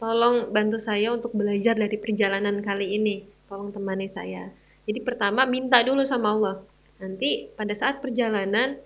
Tolong 0.00 0.48
bantu 0.48 0.80
saya 0.80 1.12
untuk 1.12 1.36
belajar 1.36 1.76
dari 1.76 2.00
perjalanan 2.00 2.64
kali 2.64 2.96
ini. 2.96 3.26
Tolong 3.50 3.68
temani 3.74 4.08
saya. 4.08 4.48
Jadi 4.88 5.02
pertama 5.04 5.44
minta 5.44 5.82
dulu 5.84 6.06
sama 6.08 6.32
Allah. 6.32 6.56
Nanti 7.02 7.52
pada 7.52 7.76
saat 7.76 8.00
perjalanan 8.00 8.80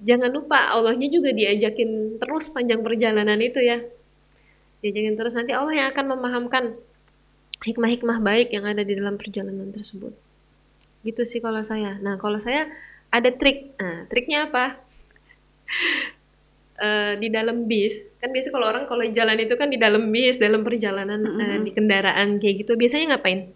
jangan 0.00 0.28
lupa 0.28 0.72
Allahnya 0.72 1.08
juga 1.08 1.32
diajakin 1.32 2.20
terus 2.20 2.48
panjang 2.48 2.80
perjalanan 2.80 3.36
itu 3.44 3.60
ya. 3.60 3.84
Diajakin 4.80 5.14
terus 5.20 5.36
nanti 5.36 5.52
Allah 5.52 5.74
yang 5.74 5.88
akan 5.92 6.06
memahamkan 6.16 6.64
hikmah-hikmah 7.66 8.22
baik 8.22 8.54
yang 8.54 8.64
ada 8.64 8.86
di 8.86 8.94
dalam 8.94 9.18
perjalanan 9.18 9.74
tersebut. 9.74 10.14
Gitu 11.02 11.22
sih 11.26 11.42
kalau 11.42 11.66
saya. 11.66 11.98
Nah, 11.98 12.16
kalau 12.16 12.38
saya 12.38 12.70
ada 13.10 13.30
trik. 13.34 13.74
Nah, 13.76 14.06
triknya 14.06 14.46
apa? 14.48 14.78
Eh, 16.76 17.16
di 17.16 17.32
dalam 17.32 17.64
bis 17.64 18.12
kan 18.20 18.28
biasa 18.28 18.52
kalau 18.52 18.68
orang 18.68 18.84
kalau 18.84 19.00
jalan 19.08 19.40
itu 19.40 19.56
kan 19.56 19.72
di 19.72 19.80
dalam 19.80 20.12
bis 20.12 20.36
dalam 20.36 20.60
perjalanan 20.60 21.24
eh, 21.40 21.56
di 21.64 21.72
kendaraan 21.72 22.36
kayak 22.36 22.68
gitu 22.68 22.76
biasanya 22.76 23.16
ngapain 23.16 23.48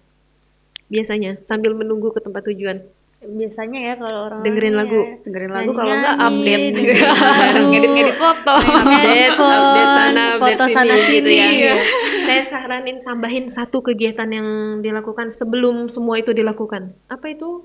biasanya 0.89 1.37
sambil 1.45 1.77
menunggu 1.77 2.17
ke 2.17 2.25
tempat 2.25 2.49
tujuan 2.49 2.81
Biasanya 3.21 3.81
ya 3.85 3.95
kalau 3.95 4.33
orang 4.33 4.41
dengerin 4.41 4.73
lagu 4.73 5.01
dengerin 5.21 5.53
lagu 5.53 5.71
kalau 5.71 5.93
nggak 5.93 6.17
Nyanyi, 6.17 6.25
update 6.25 6.67
ngedit 7.69 7.91
ngedit 7.93 8.17
foto 8.17 8.55
update 8.57 9.05
Handphone, 9.05 9.53
update 9.53 9.91
sana 9.93 10.23
update 10.25 10.41
foto 10.41 10.65
sini, 10.65 10.75
sana 10.75 10.95
gitu 10.97 11.05
sini. 11.05 11.33
ya 11.37 11.49
Iya. 11.53 11.75
saya 12.25 12.43
saranin 12.43 12.97
tambahin 13.01 13.45
satu 13.47 13.85
kegiatan 13.85 14.25
yang 14.27 14.49
dilakukan 14.81 15.29
sebelum 15.29 15.93
semua 15.93 16.17
itu 16.17 16.33
dilakukan 16.33 16.97
apa 17.07 17.27
itu 17.29 17.61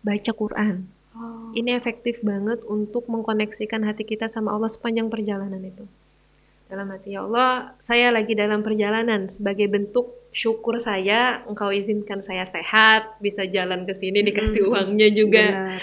baca 0.00 0.32
Quran 0.32 0.88
Oh. 1.12 1.48
ini 1.52 1.72
efektif 1.72 2.20
banget 2.20 2.60
untuk 2.68 3.08
mengkoneksikan 3.08 3.80
hati 3.82 4.04
kita 4.04 4.28
sama 4.28 4.52
Allah 4.52 4.68
sepanjang 4.68 5.08
perjalanan 5.08 5.64
itu. 5.64 5.88
Dalam 6.68 6.92
hati 6.92 7.16
ya 7.16 7.24
Allah, 7.24 7.72
saya 7.80 8.12
lagi 8.12 8.36
dalam 8.36 8.60
perjalanan 8.60 9.32
sebagai 9.32 9.64
bentuk 9.64 10.12
syukur 10.36 10.76
saya, 10.84 11.40
Engkau 11.48 11.72
izinkan 11.72 12.20
saya 12.20 12.44
sehat, 12.44 13.16
bisa 13.24 13.48
jalan 13.48 13.88
ke 13.88 13.96
sini 13.96 14.20
dikasih 14.20 14.68
uangnya 14.68 15.08
juga. 15.08 15.44
Benar. 15.48 15.82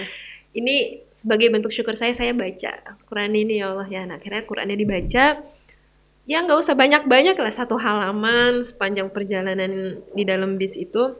Ini 0.53 0.75
sebagai 1.17 1.50
bentuk 1.50 1.74
syukur 1.74 1.98
saya, 1.98 2.13
saya 2.13 2.38
baca 2.38 3.01
Quran 3.10 3.33
ini 3.33 3.57
ya 3.57 3.74
Allah 3.74 3.89
ya. 3.89 4.05
Nah, 4.05 4.22
akhirnya 4.22 4.45
Qurannya 4.45 4.77
dibaca. 4.77 5.41
Ya 6.24 6.38
nggak 6.39 6.55
usah 6.62 6.77
banyak-banyak 6.77 7.36
lah 7.36 7.51
satu 7.51 7.75
halaman 7.81 8.62
sepanjang 8.63 9.10
perjalanan 9.10 10.00
di 10.13 10.24
dalam 10.24 10.55
bis 10.55 10.77
itu 10.77 11.17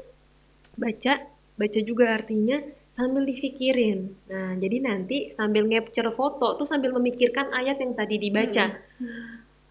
baca, 0.78 1.28
baca 1.58 1.80
juga 1.84 2.14
artinya 2.14 2.62
sambil 2.94 3.26
dipikirin. 3.26 4.14
Nah, 4.30 4.54
jadi 4.62 4.78
nanti 4.80 5.34
sambil 5.34 5.66
capture 5.66 6.14
foto 6.14 6.56
tuh 6.56 6.70
sambil 6.70 6.94
memikirkan 6.94 7.50
ayat 7.52 7.82
yang 7.82 7.98
tadi 7.98 8.22
dibaca. 8.22 8.80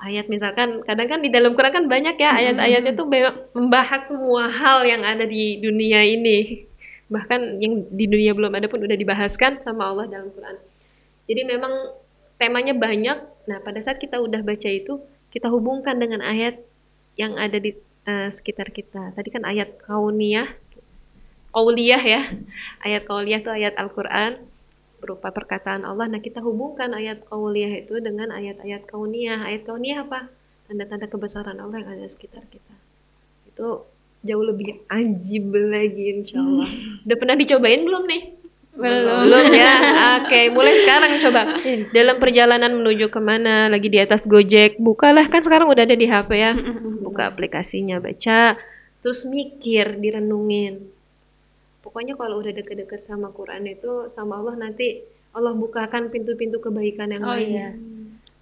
Ayat 0.03 0.27
misalkan 0.27 0.83
kadang 0.83 1.07
kan 1.07 1.21
di 1.23 1.31
dalam 1.31 1.55
Quran 1.55 1.71
kan 1.71 1.87
banyak 1.87 2.19
ya 2.19 2.35
ayat-ayatnya 2.35 2.93
tuh 2.99 3.07
be- 3.07 3.39
membahas 3.55 4.11
semua 4.11 4.51
hal 4.51 4.83
yang 4.83 5.07
ada 5.07 5.23
di 5.23 5.63
dunia 5.63 6.03
ini. 6.03 6.67
Bahkan 7.07 7.63
yang 7.63 7.87
di 7.87 8.11
dunia 8.11 8.35
belum 8.35 8.51
ada 8.51 8.67
pun 8.67 8.83
udah 8.83 8.99
dibahaskan 8.99 9.63
sama 9.63 9.95
Allah 9.95 10.11
dalam 10.11 10.35
Quran. 10.35 10.59
Jadi 11.31 11.43
memang 11.47 11.71
temanya 12.35 12.75
banyak. 12.75 13.19
Nah, 13.47 13.59
pada 13.63 13.79
saat 13.79 14.03
kita 14.03 14.19
udah 14.19 14.43
baca 14.43 14.67
itu, 14.67 14.99
kita 15.31 15.47
hubungkan 15.47 16.03
dengan 16.03 16.19
ayat 16.19 16.59
yang 17.15 17.39
ada 17.39 17.63
di 17.63 17.79
eh, 18.03 18.29
sekitar 18.35 18.75
kita. 18.75 19.15
Tadi 19.15 19.29
kan 19.31 19.47
ayat 19.47 19.79
kauniyah, 19.87 20.51
kauliyah 21.55 22.03
ya. 22.03 22.23
Ayat 22.83 23.07
kauliyah 23.07 23.39
itu 23.39 23.51
ayat 23.55 23.79
Al-Qur'an 23.79 24.52
berupa 25.03 25.35
perkataan 25.35 25.83
Allah. 25.83 26.07
Nah, 26.07 26.23
kita 26.23 26.39
hubungkan 26.39 26.95
ayat 26.95 27.27
kauliyah 27.27 27.83
itu 27.83 27.99
dengan 27.99 28.31
ayat-ayat 28.31 28.87
kauniyah. 28.87 29.43
Ayat 29.43 29.67
kauniyah 29.67 30.07
apa? 30.07 30.31
Tanda-tanda 30.71 31.11
kebesaran 31.11 31.59
Allah 31.59 31.83
yang 31.83 31.91
ada 31.91 32.07
di 32.07 32.13
sekitar 32.15 32.47
kita. 32.47 32.75
Itu 33.51 33.83
jauh 34.23 34.45
lebih 34.47 34.87
ajib 34.87 35.51
lagi 35.51 36.23
insya 36.23 36.39
Allah. 36.39 36.71
Udah 37.11 37.17
pernah 37.19 37.35
dicobain 37.35 37.83
belum 37.83 38.07
nih? 38.07 38.23
Belum. 38.73 39.29
Belum 39.29 39.47
ya? 39.53 39.73
Oke, 40.23 40.49
mulai 40.49 40.81
sekarang 40.81 41.13
coba. 41.21 41.43
Dalam 41.93 42.17
perjalanan 42.17 42.73
menuju 42.73 43.13
ke 43.13 43.21
mana, 43.21 43.69
lagi 43.69 43.93
di 43.93 44.01
atas 44.01 44.25
Gojek, 44.25 44.81
bukalah 44.81 45.29
kan 45.29 45.45
sekarang 45.45 45.69
udah 45.69 45.85
ada 45.85 45.99
di 45.99 46.09
HP 46.09 46.31
ya. 46.33 46.57
Buka 47.05 47.29
aplikasinya, 47.29 48.01
baca, 48.01 48.57
terus 49.05 49.29
mikir, 49.29 50.01
direnungin. 50.01 50.89
Pokoknya 51.93 52.17
kalau 52.17 52.41
udah 52.41 52.51
deket-deket 52.51 53.05
sama 53.05 53.29
Quran 53.31 53.69
itu, 53.69 54.09
sama 54.09 54.41
Allah 54.41 54.57
nanti 54.57 55.05
Allah 55.31 55.53
bukakan 55.53 56.09
pintu-pintu 56.09 56.57
kebaikan 56.57 57.13
yang 57.13 57.21
Oh 57.21 57.37
lain. 57.37 57.45
iya. 57.47 57.69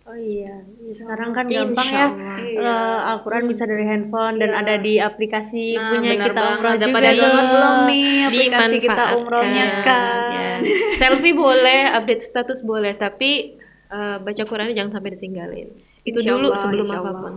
Oh 0.06 0.14
iya. 0.14 0.54
Sekarang 0.90 1.30
kan 1.30 1.46
Insya 1.46 1.66
gampang 1.66 1.88
ya. 1.88 2.06
Eh, 2.46 2.98
Al-Quran 3.10 3.46
bisa 3.46 3.62
dari 3.62 3.82
handphone 3.84 4.38
dan 4.38 4.54
ada 4.54 4.74
di 4.74 4.98
aplikasi 4.98 5.74
Nah, 5.74 5.90
punya 5.92 6.14
kita 6.16 6.40
umroh 6.54 6.74
juga 6.74 6.86
pada 6.90 7.10
download 7.10 7.46
belum 7.48 7.74
nih 7.86 8.06
aplikasi 8.26 8.76
kita 8.80 9.04
umrohnya 9.14 9.66
kan 9.82 10.18
Ya. 10.30 10.50
Selfie 10.94 11.32
boleh, 11.32 11.90
update 11.90 12.22
status 12.22 12.62
boleh, 12.62 12.94
tapi 12.94 13.54
eh, 13.88 14.16
baca 14.18 14.42
Qurannya 14.44 14.74
jangan 14.74 14.94
sampai 14.94 15.10
ditinggalin. 15.14 15.68
Itu 16.02 16.22
Insya 16.22 16.38
dulu 16.38 16.48
Allah, 16.50 16.58
sebelum 16.58 16.86
apa 16.86 17.10
pun. 17.12 17.32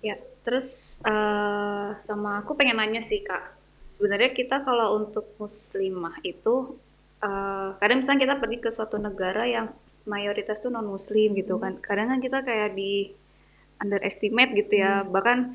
Ya, 0.00 0.16
terus 0.42 0.98
eh, 1.02 1.88
sama 2.04 2.40
aku 2.40 2.54
pengen 2.54 2.78
nanya 2.78 3.02
sih 3.02 3.20
kak, 3.20 3.58
sebenarnya 4.00 4.32
kita 4.32 4.64
kalau 4.64 4.96
untuk 4.96 5.28
muslimah 5.36 6.16
itu, 6.24 6.80
eh, 7.20 7.68
kadang 7.76 8.00
misalnya 8.00 8.20
kita 8.24 8.34
pergi 8.40 8.58
ke 8.64 8.70
suatu 8.72 8.96
negara 8.96 9.44
yang 9.44 9.68
mayoritas 10.08 10.64
tuh 10.64 10.72
non 10.72 10.88
muslim 10.88 11.36
gitu 11.36 11.60
kan, 11.60 11.76
kadang 11.84 12.08
kan 12.08 12.18
kita 12.24 12.40
kayak 12.40 12.72
di 12.72 13.12
underestimate 13.84 14.56
gitu 14.56 14.80
ya, 14.80 15.04
bahkan 15.04 15.52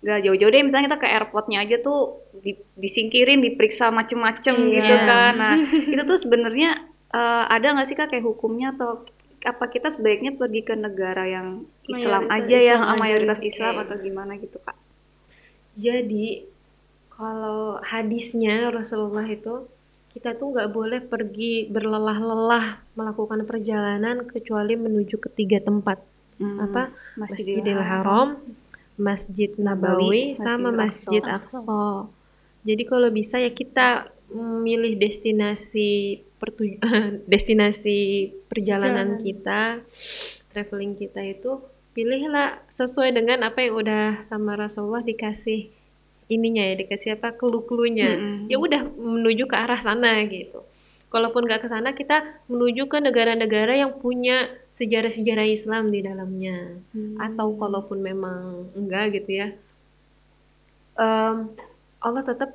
gak 0.00 0.22
jauh-jauh 0.24 0.48
deh 0.54 0.62
misalnya 0.64 0.86
kita 0.94 0.98
ke 1.02 1.08
airportnya 1.10 1.58
aja 1.66 1.76
tuh 1.82 2.22
di- 2.40 2.62
disingkirin, 2.78 3.42
diperiksa 3.42 3.90
macem-macem 3.90 4.54
Iya. 4.54 4.74
gitu 4.78 4.94
kan, 5.10 5.32
nah 5.34 5.54
itu 5.92 6.02
tuh 6.06 6.18
sebenarnya 6.18 6.70
eh, 7.10 7.44
ada 7.50 7.66
nggak 7.74 7.86
sih 7.90 7.96
kak 7.98 8.14
kayak 8.14 8.22
hukumnya 8.24 8.70
atau 8.78 9.02
apa 9.42 9.64
kita 9.66 9.88
sebaiknya 9.90 10.36
pergi 10.38 10.62
ke 10.62 10.74
negara 10.78 11.24
yang 11.26 11.64
Islam 11.90 12.28
Mayoritas 12.28 12.46
aja 12.46 12.58
yang 12.60 12.80
mayoritas 13.02 13.40
Islam 13.42 13.74
Oke. 13.76 13.82
atau 13.88 13.96
gimana 13.98 14.32
gitu 14.38 14.58
kak? 14.62 14.76
Jadi 15.74 16.44
kalau 17.20 17.60
hadisnya 17.84 18.72
Rasulullah 18.72 19.26
itu 19.28 19.68
kita 20.10 20.34
tuh 20.34 20.46
nggak 20.56 20.70
boleh 20.74 21.00
pergi 21.04 21.70
berlelah-lelah 21.70 22.66
melakukan 22.98 23.46
perjalanan 23.46 24.26
kecuali 24.26 24.74
menuju 24.74 25.16
ke 25.20 25.28
tiga 25.30 25.60
tempat 25.62 25.98
Hmm, 26.40 26.56
apa 26.56 26.82
Masjidil 27.20 27.76
Haram, 27.76 28.40
Masjid 28.96 29.52
Nabawi, 29.60 30.32
Nabawi, 30.32 30.40
sama 30.40 30.72
Masjid 30.72 31.20
Aqsa. 31.20 32.08
Jadi 32.64 32.82
kalau 32.88 33.12
bisa 33.12 33.36
ya 33.36 33.52
kita 33.52 34.08
memilih 34.32 34.96
destinasi 34.96 36.24
pertu- 36.40 36.80
destinasi 37.32 38.32
perjalanan 38.48 39.20
Perjalanan. 39.20 39.20
kita, 39.20 39.60
traveling 40.48 40.96
kita 40.96 41.20
itu 41.28 41.60
pilihlah 41.92 42.64
sesuai 42.72 43.12
dengan 43.12 43.44
apa 43.44 43.60
yang 43.60 43.76
udah 43.76 44.04
sama 44.24 44.56
Rasulullah 44.56 45.04
dikasih 45.04 45.68
ininya 46.30 46.62
ya, 46.62 46.74
dikasih 46.80 47.18
apa 47.18 47.34
clue-cluenya. 47.34 48.10
Mm-mm. 48.14 48.36
Ya 48.46 48.56
udah 48.56 48.86
menuju 48.86 49.50
ke 49.50 49.56
arah 49.58 49.82
sana 49.82 50.22
gitu. 50.30 50.62
Kalaupun 51.10 51.42
nggak 51.42 51.66
ke 51.66 51.68
sana, 51.68 51.90
kita 51.90 52.22
menuju 52.46 52.86
ke 52.86 53.02
negara-negara 53.02 53.74
yang 53.74 53.98
punya 53.98 54.46
sejarah-sejarah 54.70 55.46
Islam 55.50 55.90
di 55.90 56.00
dalamnya 56.06 56.78
atau 57.18 57.58
kalaupun 57.58 57.98
memang 57.98 58.70
enggak 58.78 59.18
gitu 59.18 59.42
ya 59.42 59.48
em, 60.96 61.36
Allah 62.00 62.22
tetap 62.24 62.54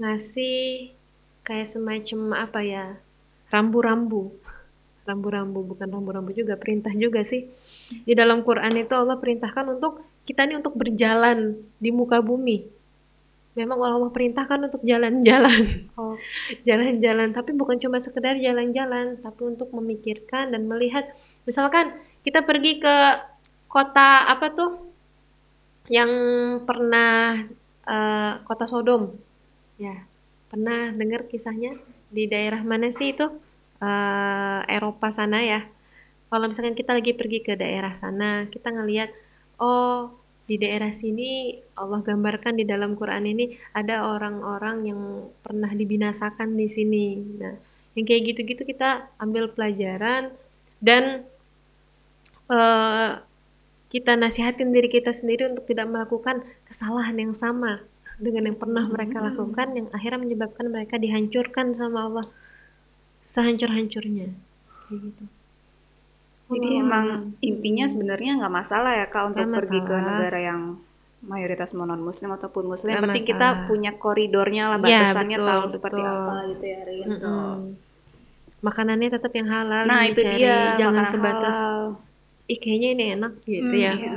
ngasih 0.00 0.90
kayak 1.46 1.68
semacam 1.68 2.20
apa 2.34 2.60
ya 2.64 2.84
rambu-rambu 3.52 4.32
rambu-rambu 5.04 5.60
bukan 5.66 5.88
rambu-rambu 5.90 6.30
juga 6.32 6.54
perintah 6.56 6.94
juga 6.94 7.26
sih 7.26 7.50
di 8.06 8.14
dalam 8.14 8.46
Quran 8.46 8.74
itu 8.78 8.94
Allah 8.94 9.18
perintahkan 9.18 9.78
untuk 9.78 10.00
kita 10.22 10.46
ini 10.46 10.62
untuk 10.62 10.78
berjalan 10.78 11.58
di 11.82 11.90
muka 11.90 12.22
bumi 12.22 12.64
memang 13.52 13.76
Allah 13.80 14.08
perintahkan 14.08 14.72
untuk 14.72 14.82
jalan-jalan. 14.84 15.92
Oh, 15.96 16.16
jalan-jalan 16.68 17.36
tapi 17.36 17.52
bukan 17.52 17.76
cuma 17.76 18.00
sekedar 18.00 18.40
jalan-jalan 18.40 19.20
tapi 19.20 19.42
untuk 19.44 19.68
memikirkan 19.76 20.52
dan 20.52 20.64
melihat. 20.64 21.12
Misalkan 21.44 21.92
kita 22.24 22.44
pergi 22.44 22.80
ke 22.80 22.96
kota 23.68 24.28
apa 24.28 24.46
tuh 24.52 24.70
yang 25.92 26.10
pernah 26.64 27.44
eh, 27.84 28.32
kota 28.48 28.64
Sodom? 28.64 29.12
Ya 29.76 30.08
pernah 30.52 30.92
dengar 30.92 31.24
kisahnya 31.32 31.80
di 32.12 32.28
daerah 32.28 32.60
mana 32.60 32.92
sih 32.92 33.12
itu? 33.16 33.28
Eh, 33.82 34.60
Eropa 34.68 35.12
sana 35.12 35.44
ya. 35.44 35.64
Kalau 36.32 36.48
misalkan 36.48 36.72
kita 36.72 36.96
lagi 36.96 37.12
pergi 37.12 37.44
ke 37.44 37.52
daerah 37.60 37.92
sana 38.00 38.48
kita 38.48 38.72
ngelihat 38.72 39.12
oh 39.60 40.21
di 40.42 40.58
daerah 40.58 40.90
sini 40.90 41.54
Allah 41.78 42.02
gambarkan 42.02 42.58
di 42.58 42.66
dalam 42.66 42.98
Quran 42.98 43.24
ini 43.30 43.54
ada 43.72 44.04
orang-orang 44.10 44.76
yang 44.90 45.00
pernah 45.40 45.70
dibinasakan 45.70 46.58
di 46.58 46.66
sini. 46.66 47.06
Nah 47.38 47.54
yang 47.92 48.04
kayak 48.08 48.22
gitu-gitu 48.32 48.62
kita 48.64 49.12
ambil 49.20 49.52
pelajaran 49.52 50.32
dan 50.80 51.28
eh, 52.50 53.10
kita 53.92 54.12
nasihatin 54.16 54.72
diri 54.72 54.88
kita 54.88 55.12
sendiri 55.12 55.52
untuk 55.52 55.68
tidak 55.68 55.86
melakukan 55.92 56.40
kesalahan 56.64 57.16
yang 57.20 57.34
sama 57.36 57.84
dengan 58.16 58.52
yang 58.52 58.58
pernah 58.58 58.88
mereka 58.88 59.20
lakukan 59.20 59.76
yang 59.76 59.86
akhirnya 59.92 60.20
menyebabkan 60.24 60.66
mereka 60.72 60.96
dihancurkan 60.96 61.76
sama 61.76 62.08
Allah 62.08 62.26
sehancur-hancurnya. 63.28 64.32
Kayak 64.88 65.00
gitu 65.12 65.24
jadi 66.52 66.68
Oh. 66.70 66.82
emang 66.82 67.06
intinya 67.40 67.84
sebenarnya 67.84 68.32
nggak 68.38 68.54
masalah 68.54 68.92
ya 68.94 69.06
kak 69.06 69.24
untuk 69.28 69.42
Nggak 69.42 69.56
pergi 69.58 69.78
ke 69.80 69.88
masalah. 69.88 70.06
negara 70.12 70.38
yang 70.40 70.60
mayoritas 71.22 71.70
non 71.70 72.00
muslim 72.00 72.30
ataupun 72.30 72.64
muslim. 72.66 72.90
Yang 72.90 73.04
penting 73.06 73.26
kita 73.28 73.48
punya 73.66 73.90
koridornya 73.94 74.64
lah, 74.68 74.78
Ya, 74.82 75.06
batasannya 75.06 75.38
betul, 75.38 75.48
tahu 75.48 75.64
seperti 75.70 76.00
betul. 76.00 76.18
apa 76.18 76.34
gitu 76.50 76.64
ya 76.66 76.80
Rin. 76.82 77.06
Mm-mm. 77.08 77.52
makanannya 78.60 79.08
tetap 79.10 79.32
yang 79.32 79.48
halal 79.48 79.82
Nah 79.84 80.06
itu 80.06 80.22
dia 80.22 80.78
jangan 80.78 81.02
sebatas 81.04 81.58
halal. 81.58 81.98
ih 82.44 82.58
kayaknya 82.58 82.88
ini 82.90 83.04
enak 83.12 83.32
gitu 83.44 83.66
Hmm, 83.66 83.74
ya 83.76 83.92
Iya. 83.92 84.12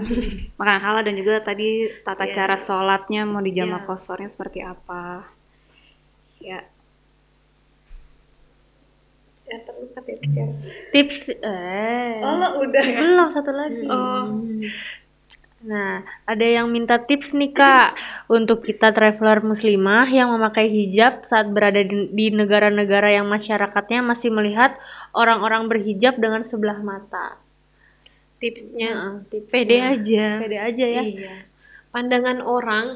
Makanan 0.53 0.81
halal 0.81 1.01
dan 1.01 1.15
juga 1.15 1.33
tadi 1.41 1.67
tata 2.01 2.25
Iya. 2.25 2.33
cara 2.35 2.55
sholatnya 2.57 3.21
mau 3.23 3.39
di 3.39 3.51
jamak 3.51 3.81
Iya. 3.81 3.87
kosornya 3.87 4.27
seperti 4.27 4.59
apa. 4.61 5.25
Ya. 6.39 6.61
Ya 10.07 10.17
ya. 10.35 10.45
Tips 10.91 11.19
eh 11.43 12.15
Oh, 12.21 12.39
udah 12.63 12.85
ya. 12.95 12.99
belum 12.99 13.27
satu 13.35 13.51
lagi. 13.59 13.85
oh 13.89 14.25
Nah, 15.71 15.93
ada 16.31 16.45
yang 16.57 16.67
minta 16.75 16.95
tips 17.07 17.29
nih 17.39 17.49
Kak 17.59 17.87
untuk 18.35 18.59
kita 18.67 18.87
traveler 18.97 19.39
muslimah 19.51 20.05
yang 20.17 20.29
memakai 20.35 20.67
hijab 20.69 21.13
saat 21.29 21.47
berada 21.55 21.81
di, 21.81 22.25
negara-negara 22.39 23.09
yang 23.17 23.25
masyarakatnya 23.35 23.99
masih 24.11 24.29
melihat 24.37 24.71
orang-orang 25.21 25.63
berhijab 25.71 26.13
dengan 26.23 26.43
sebelah 26.45 26.79
mata. 26.89 27.27
tipsnya 28.41 28.91
Heeh, 28.91 29.13
tipsnya. 29.31 29.51
pede 29.51 29.77
aja 29.93 30.27
Pede 30.39 30.57
aja 30.67 30.85
ya. 30.97 31.03
iya 31.09 31.35
pandangan 31.93 32.39
orang 32.55 32.87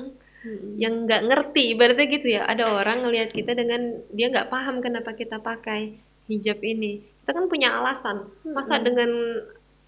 Mm-mm. 0.44 0.80
yang 0.84 0.94
nggak 1.06 1.22
ngerti 1.28 1.62
ibaratnya 1.74 2.06
gitu 2.16 2.28
ya 2.38 2.42
ada 2.52 2.64
orang 2.80 2.98
ngelihat 3.04 3.30
kita 3.38 3.52
dengan 3.62 3.82
dia 4.16 4.28
nggak 4.34 4.50
paham 4.54 4.76
kenapa 4.86 5.12
kita 5.22 5.38
pakai 5.50 5.82
hijab 6.30 6.62
ini. 6.62 7.02
Kita 7.26 7.34
kan 7.34 7.50
punya 7.50 7.82
alasan. 7.82 8.30
Masa 8.46 8.78
dengan 8.78 9.10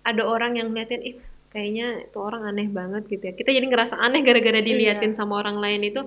ada 0.02 0.24
orang 0.26 0.58
yang 0.58 0.74
ngeliatin 0.74 1.02
ih 1.06 1.16
kayaknya 1.54 2.10
itu 2.10 2.18
orang 2.18 2.50
aneh 2.50 2.68
banget 2.68 3.06
gitu 3.06 3.24
ya. 3.30 3.34
Kita 3.38 3.54
jadi 3.54 3.66
ngerasa 3.70 3.96
aneh 4.02 4.26
gara-gara 4.26 4.60
diliatin 4.60 5.14
sama 5.14 5.38
orang 5.38 5.62
lain 5.62 5.86
itu. 5.86 6.02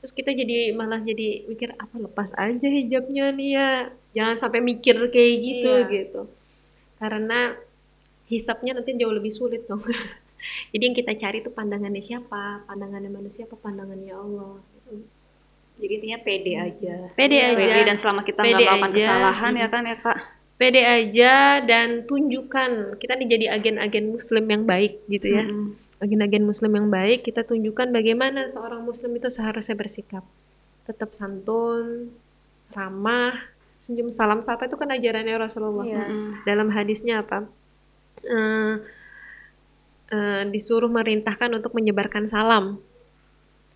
Terus 0.00 0.12
kita 0.12 0.30
jadi 0.36 0.70
malah 0.76 1.00
jadi 1.00 1.48
mikir 1.48 1.74
apa 1.80 1.96
lepas 1.96 2.30
aja 2.36 2.68
hijabnya 2.68 3.32
nih 3.34 3.50
ya? 3.56 3.68
Jangan 4.14 4.36
sampai 4.38 4.60
mikir 4.62 4.94
kayak 5.10 5.34
gitu 5.42 5.72
Iya. 5.74 5.88
gitu. 5.90 6.20
Karena 7.00 7.56
hisapnya 8.30 8.78
nanti 8.78 8.94
jauh 8.94 9.12
lebih 9.12 9.34
sulit 9.34 9.66
dong. 9.66 9.82
Jadi 10.76 10.82
yang 10.84 10.96
kita 10.96 11.16
cari 11.16 11.40
itu 11.40 11.48
pandangannya 11.48 12.04
siapa? 12.04 12.68
Pandangannya 12.68 13.08
manusia 13.08 13.48
apa 13.48 13.56
pandangannya 13.56 14.12
Allah 14.12 14.60
Jadi 15.74 15.92
intinya 15.98 16.18
pede 16.22 16.52
aja. 16.54 16.94
Pede 17.12 17.38
aja. 17.40 17.58
Pede 17.58 17.82
dan 17.82 17.96
selama 17.98 18.22
kita 18.22 18.40
nggak 18.40 18.54
melakukan 18.56 18.90
aja. 18.90 18.96
kesalahan 18.96 19.52
ya 19.54 19.68
kan 19.68 19.82
ya 19.84 19.96
kak. 19.98 20.18
pede 20.54 20.82
aja 20.86 21.34
dan 21.66 22.06
tunjukkan 22.06 22.94
kita 23.02 23.18
nih 23.18 23.26
jadi 23.26 23.46
agen-agen 23.58 24.06
muslim 24.06 24.46
yang 24.46 24.62
baik 24.62 25.02
gitu 25.10 25.26
ya 25.34 25.42
Mm-mm. 25.42 25.74
agen-agen 25.98 26.46
muslim 26.46 26.70
yang 26.70 26.88
baik 26.88 27.26
kita 27.26 27.42
tunjukkan 27.42 27.90
bagaimana 27.90 28.46
seorang 28.46 28.86
muslim 28.86 29.10
itu 29.18 29.26
seharusnya 29.34 29.74
bersikap 29.74 30.22
tetap 30.86 31.10
santun 31.18 32.14
ramah 32.70 33.34
senyum 33.82 34.14
salam 34.14 34.46
sapa 34.46 34.70
itu 34.70 34.78
kan 34.78 34.94
ajarannya 34.94 35.34
Rasulullah. 35.34 35.82
Mm-mm. 35.90 36.46
dalam 36.46 36.70
hadisnya 36.70 37.26
apa 37.26 37.50
Eh, 38.24 38.74
eh, 40.14 40.42
disuruh 40.48 40.88
merintahkan 40.88 41.50
untuk 41.50 41.74
menyebarkan 41.74 42.24
salam 42.24 42.78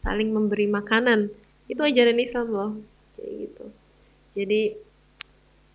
saling 0.00 0.30
memberi 0.30 0.70
makanan 0.70 1.28
itu 1.68 1.80
ajaran 1.80 2.18
Islam 2.18 2.46
loh 2.48 2.70
kayak 3.14 3.32
gitu 3.44 3.64
jadi 4.34 4.60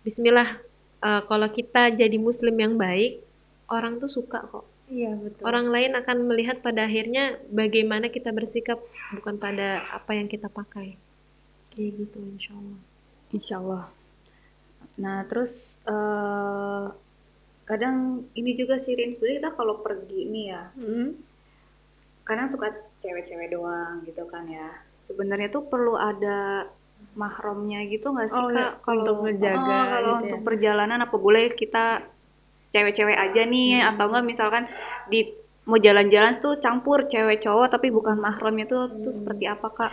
Bismillah 0.04 0.60
eh, 1.00 1.22
kalau 1.24 1.48
kita 1.48 1.88
jadi 1.90 2.16
muslim 2.20 2.54
yang 2.54 2.74
baik 2.76 3.24
orang 3.70 3.96
tuh 3.96 4.10
suka 4.10 4.44
kok 4.44 4.66
Iya, 4.84 5.16
betul. 5.16 5.48
orang 5.48 5.72
lain 5.72 5.96
akan 5.96 6.28
melihat 6.28 6.60
pada 6.60 6.84
akhirnya 6.84 7.40
bagaimana 7.48 8.12
kita 8.12 8.28
bersikap 8.36 8.76
bukan 9.16 9.40
pada 9.40 9.80
apa 9.88 10.12
yang 10.12 10.28
kita 10.28 10.52
pakai 10.52 11.00
kayak 11.72 11.90
gitu 12.04 12.20
insya 12.20 12.52
Allah 12.52 12.80
Insya 13.32 13.54
Allah. 13.58 13.84
Nah 15.00 15.24
terus 15.24 15.80
eh 15.88 16.84
kadang 17.64 18.28
ini 18.36 18.52
juga 18.52 18.76
sih 18.76 18.92
Rin, 18.92 19.16
sebenarnya 19.16 19.40
kita 19.40 19.50
kalau 19.56 19.80
pergi 19.80 20.28
nih 20.28 20.46
ya, 20.52 20.62
Mm. 20.76 21.16
kadang 22.22 22.52
suka 22.52 22.68
cewek-cewek 23.00 23.56
doang 23.56 24.04
gitu 24.04 24.20
kan 24.28 24.44
ya. 24.46 24.83
Sebenarnya 25.04 25.48
tuh 25.48 25.68
perlu 25.68 25.94
ada 25.94 26.68
mahramnya 27.14 27.84
gitu 27.86 28.10
nggak 28.10 28.28
sih 28.28 28.40
Oh, 28.40 28.50
kak? 28.50 28.82
Kalau 28.82 28.98
untuk 29.00 29.16
ngejaga 29.22 29.60
Oh, 29.78 29.84
kalau 29.86 30.10
gitu 30.10 30.24
untuk 30.24 30.38
ya. 30.40 30.44
perjalanan 30.44 30.98
apa 31.00 31.16
boleh 31.16 31.44
kita 31.52 31.84
cewek-cewek 32.70 33.14
aja 33.14 33.42
nih 33.44 33.78
Hmm. 33.78 33.88
atau 33.94 34.04
enggak 34.10 34.24
misalkan 34.26 34.64
di 35.06 35.30
mau 35.64 35.78
jalan-jalan 35.78 36.42
tuh 36.42 36.58
campur 36.58 37.06
cewek 37.06 37.40
cowok 37.40 37.70
tapi 37.70 37.88
bukan 37.88 38.18
mahramnya 38.18 38.66
tuh 38.66 38.82
tuh 38.98 39.12
Hmm. 39.12 39.18
seperti 39.22 39.44
apa 39.46 39.68
kak? 39.70 39.92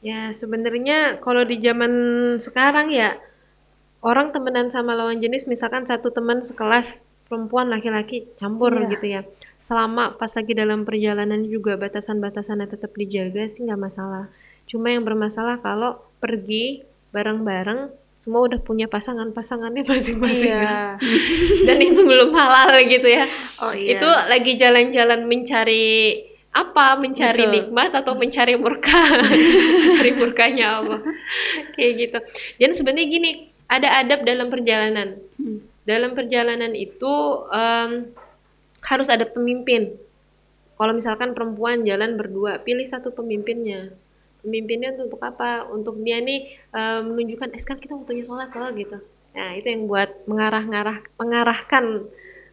Ya, 0.00 0.32
sebenarnya 0.32 1.16
kalau 1.18 1.44
di 1.44 1.56
zaman 1.58 1.92
sekarang 2.38 2.88
ya 2.90 3.16
orang 4.00 4.32
temenan 4.32 4.68
sama 4.68 4.92
lawan 4.92 5.16
jenis 5.16 5.44
misalkan 5.44 5.84
satu 5.84 6.08
teman 6.08 6.40
sekelas 6.40 7.00
perempuan 7.24 7.68
laki-laki 7.68 8.28
campur 8.36 8.72
Iya. 8.74 8.88
gitu 8.90 9.06
ya. 9.10 9.20
Selama 9.58 10.16
pas 10.16 10.32
lagi 10.36 10.52
dalam 10.52 10.84
perjalanan 10.84 11.44
juga 11.46 11.74
batasan-batasannya 11.80 12.68
tetap 12.68 12.92
dijaga 12.94 13.48
sih 13.48 13.64
nggak 13.64 13.80
masalah. 13.80 14.28
Cuma 14.68 14.92
yang 14.92 15.04
bermasalah 15.04 15.60
kalau 15.60 16.00
pergi 16.20 16.84
bareng-bareng 17.12 17.92
semua 18.16 18.48
udah 18.48 18.56
punya 18.64 18.88
pasangan-pasangannya 18.88 19.84
masing-masing 19.90 20.52
Iya. 20.56 20.96
dan 21.68 21.78
itu 21.80 22.00
belum 22.00 22.32
halal 22.32 22.80
gitu 22.88 23.08
ya. 23.08 23.28
Oh 23.60 23.72
iya. 23.76 24.00
Itu 24.00 24.08
lagi 24.08 24.56
jalan-jalan 24.56 25.28
mencari 25.28 26.24
apa? 26.54 26.96
Mencari 26.96 27.44
Betul. 27.44 27.52
nikmat 27.52 27.90
atau 27.92 28.16
mencari 28.16 28.54
murka? 28.56 29.02
mencari 29.92 30.12
murkanya 30.16 30.80
Allah. 30.80 31.00
Kayak 31.76 31.92
gitu. 32.00 32.18
Dan 32.62 32.70
sebenarnya 32.72 33.06
gini, 33.10 33.30
ada 33.68 34.00
adab 34.00 34.24
dalam 34.24 34.48
perjalanan. 34.48 35.20
Hmm. 35.36 35.60
Dalam 35.84 36.16
perjalanan 36.16 36.72
itu 36.72 37.12
em, 37.52 38.08
harus 38.84 39.08
ada 39.08 39.24
pemimpin. 39.24 39.96
Kalau 40.74 40.92
misalkan 40.92 41.32
perempuan 41.32 41.86
jalan 41.86 42.18
berdua, 42.18 42.60
pilih 42.60 42.84
satu 42.84 43.14
pemimpinnya. 43.14 43.94
Pemimpinnya 44.44 44.92
untuk 45.00 45.22
apa? 45.24 45.64
Untuk 45.70 46.02
dia 46.04 46.20
nih 46.20 46.60
em, 46.74 47.00
menunjukkan, 47.08 47.54
eh 47.54 47.60
sekarang 47.62 47.82
kita 47.82 47.94
waktunya 47.96 48.24
sholat 48.26 48.50
loh 48.52 48.70
gitu. 48.76 48.98
Nah 49.34 49.50
itu 49.56 49.66
yang 49.70 49.88
buat 49.88 50.10
mengarah-ngarah, 50.28 50.98
mengarahkan 51.16 51.84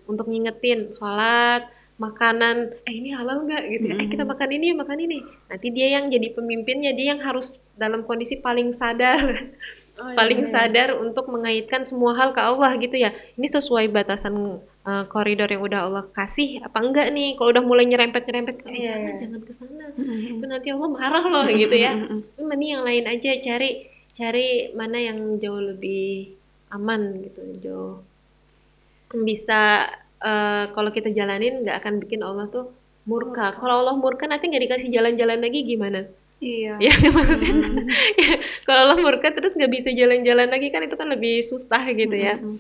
untuk 0.08 0.26
ngingetin 0.32 0.96
sholat, 0.96 1.68
makanan, 2.00 2.74
eh 2.88 2.94
ini 2.96 3.14
halal 3.14 3.46
nggak 3.46 3.64
gitu 3.70 3.86
ya? 3.92 3.96
Eh 4.02 4.08
kita 4.08 4.24
makan 4.24 4.50
ini 4.56 4.66
ya 4.72 4.76
makan 4.78 4.98
ini. 5.04 5.20
Nanti 5.52 5.68
dia 5.70 5.88
yang 6.00 6.10
jadi 6.10 6.28
pemimpinnya, 6.34 6.96
dia 6.96 7.14
yang 7.14 7.22
harus 7.22 7.58
dalam 7.76 8.08
kondisi 8.08 8.40
paling 8.40 8.72
sadar, 8.74 9.52
Oh, 10.02 10.10
iya, 10.10 10.18
paling 10.18 10.42
iya. 10.48 10.50
sadar 10.50 10.90
untuk 10.98 11.30
mengaitkan 11.30 11.86
semua 11.86 12.18
hal 12.18 12.34
ke 12.34 12.42
Allah 12.42 12.74
gitu 12.80 12.98
ya. 12.98 13.14
Ini 13.38 13.48
sesuai 13.52 13.92
batasan 13.94 14.34
eh, 14.82 15.04
koridor 15.10 15.50
yang 15.50 15.62
udah 15.62 15.80
Allah 15.88 16.04
kasih 16.10 16.62
apa 16.66 16.78
enggak 16.82 17.08
nih? 17.14 17.38
Kalau 17.38 17.50
udah 17.54 17.64
mulai 17.64 17.86
nyerempet-nyerempet, 17.86 18.56
eh, 18.66 18.74
Iya, 18.74 18.94
jangan 18.94 19.02
iya. 19.06 19.20
jangan 19.22 19.42
ke 19.46 19.54
sana. 19.54 19.86
Itu 20.38 20.46
nanti 20.46 20.68
Allah 20.74 20.90
marah 20.90 21.24
loh 21.26 21.46
gitu 21.48 21.76
ya. 21.76 21.92
Ini 21.96 22.44
mending 22.44 22.72
yang 22.80 22.84
lain 22.86 23.06
aja 23.08 23.32
cari 23.44 23.70
cari 24.12 24.48
mana 24.76 24.98
yang 25.00 25.18
jauh 25.40 25.64
lebih 25.72 26.36
aman 26.72 27.20
gitu 27.24 27.42
jauh 27.64 27.96
bisa 29.12 29.92
eh, 30.24 30.66
kalau 30.72 30.92
kita 30.92 31.12
jalanin 31.12 31.64
nggak 31.64 31.78
akan 31.84 31.94
bikin 32.00 32.22
Allah 32.24 32.48
tuh 32.48 32.72
murka 33.04 33.56
kalau 33.60 33.84
Allah 33.84 33.96
murka 33.98 34.28
nanti 34.28 34.48
nggak 34.48 34.64
dikasih 34.68 34.90
jalan-jalan 34.92 35.40
lagi 35.42 35.64
gimana 35.68 36.08
Iya. 36.42 36.74
ya 36.86 36.94
maksudnya 37.14 37.54
ya, 38.22 38.32
kalau 38.66 38.90
Allah 38.90 38.98
murka 38.98 39.30
terus 39.30 39.54
nggak 39.54 39.72
bisa 39.72 39.90
jalan-jalan 39.94 40.50
lagi 40.50 40.68
kan 40.74 40.82
itu 40.82 40.96
kan 40.98 41.08
lebih 41.12 41.44
susah 41.46 41.84
gitu 41.94 42.16
ya 42.18 42.36
Mm-mm. 42.40 42.58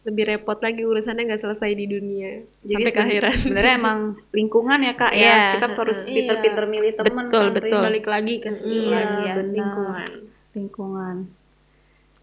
Lebih 0.00 0.24
repot 0.32 0.56
lagi 0.64 0.80
urusannya 0.80 1.28
nggak 1.28 1.42
selesai 1.44 1.70
di 1.76 1.84
dunia 1.84 2.40
Jadi 2.64 2.82
sampai 2.88 3.02
akhirat 3.04 3.32
Sebenarnya 3.36 3.74
emang 3.76 3.98
lingkungan 4.32 4.80
ya 4.80 4.92
kak 4.96 5.12
Iya, 5.12 5.28
ya. 5.28 5.40
Kita 5.60 5.66
harus 5.76 5.98
heeh. 6.00 6.14
pinter-pinter 6.16 6.64
milih 6.64 6.92
teman. 6.96 7.24
betul 7.28 7.44
kan, 7.44 7.54
betul 7.56 7.80
balik 7.84 8.06
lagi 8.08 8.34
ke 8.40 8.48
situ 8.56 8.64
Iya, 8.64 8.88
lagi 8.96 9.20
ya 9.28 9.34
benar. 9.36 9.52
lingkungan 9.52 10.10
Lingkungan. 10.50 11.16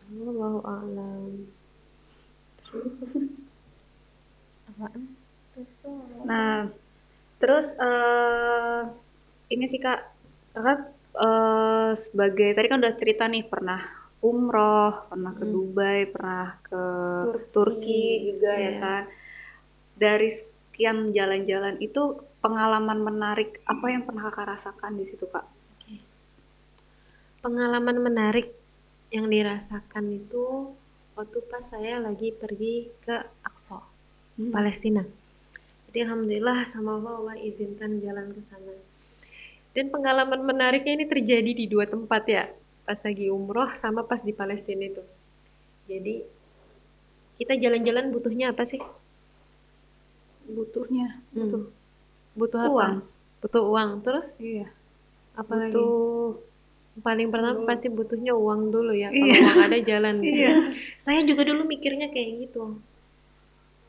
Wallahu 0.07 0.59
a'lam. 0.63 1.31
Nah, 6.27 6.67
terus 7.39 7.65
eh 7.79 8.79
ini 9.53 9.65
sih 9.71 9.79
kak, 9.79 9.99
kakak 10.53 10.79
eh 11.17 11.89
sebagai 11.97 12.49
tadi 12.53 12.67
kan 12.69 12.79
udah 12.81 12.93
cerita 12.93 13.25
nih 13.25 13.43
pernah 13.47 13.81
umroh, 14.19 15.05
pernah 15.09 15.31
ke 15.33 15.45
Hmm. 15.45 15.53
Dubai, 15.53 15.99
pernah 16.09 16.57
ke 16.65 16.83
Turki. 17.25 17.51
Turki 17.53 18.03
juga 18.33 18.51
ya 18.57 18.71
Iya. 18.73 18.79
kan. 18.81 19.03
Dari 19.97 20.29
sekian 20.29 20.97
jalan-jalan 21.11 21.77
itu 21.81 22.01
pengalaman 22.37 23.01
menarik 23.01 23.61
apa 23.65 23.85
yang 23.89 24.05
pernah 24.05 24.29
kakak 24.29 24.57
rasakan 24.57 24.97
di 24.97 25.05
situ 25.09 25.25
kak? 25.25 25.45
Pengalaman 27.41 27.97
menarik 28.01 28.51
yang 29.13 29.29
dirasakan 29.29 30.05
itu 30.11 30.73
waktu 31.15 31.37
pas 31.47 31.63
saya 31.63 31.97
lagi 31.97 32.33
pergi 32.33 32.91
ke 33.05 33.23
Aqsa, 33.41 33.79
Hmm. 34.37 34.51
Palestina. 34.51 35.05
Jadi 35.87 35.97
alhamdulillah 36.03 36.67
sama 36.67 36.99
Allah, 36.99 37.13
Allah 37.17 37.35
izinkan 37.39 38.03
jalan 38.03 38.35
ke 38.35 38.41
sana. 38.51 38.75
Dan 39.71 39.93
pengalaman 39.93 40.41
menariknya 40.43 40.93
ini 40.97 41.05
terjadi 41.05 41.51
di 41.53 41.65
dua 41.65 41.85
tempat 41.85 42.25
ya, 42.27 42.45
pas 42.87 42.95
lagi 42.97 43.27
umroh 43.27 43.67
sama 43.75 44.07
pas 44.07 44.23
di 44.23 44.31
Palestina 44.31 44.87
itu. 44.87 45.03
Jadi 45.85 46.23
kita 47.35 47.53
jalan-jalan 47.53 48.09
butuhnya 48.09 48.55
apa 48.55 48.63
sih? 48.63 48.79
Butuhnya, 50.47 51.19
Hmm. 51.35 51.43
butuh 51.43 51.63
Butuh 52.37 52.59
apa? 52.63 52.71
uang. 52.71 52.95
Butuh 53.43 53.63
uang. 53.67 53.89
Terus 54.01 54.27
Iya. 54.39 54.71
apa 55.35 55.53
lagi? 55.53 55.75
Butuh 55.75 56.47
Paling 56.97 57.29
pertama 57.29 57.61
pasti 57.69 57.93
butuhnya 57.93 58.33
uang 58.33 58.73
dulu 58.73 58.89
ya. 58.89 59.13
Kalau 59.13 59.21
Iya. 59.29 59.37
uang 59.45 59.61
ada 59.69 59.79
jalan. 59.85 60.15
Iya. 60.25 60.53
Saya 60.97 61.21
juga 61.21 61.45
dulu 61.45 61.61
mikirnya 61.69 62.09
kayak 62.09 62.49
gitu. 62.49 62.81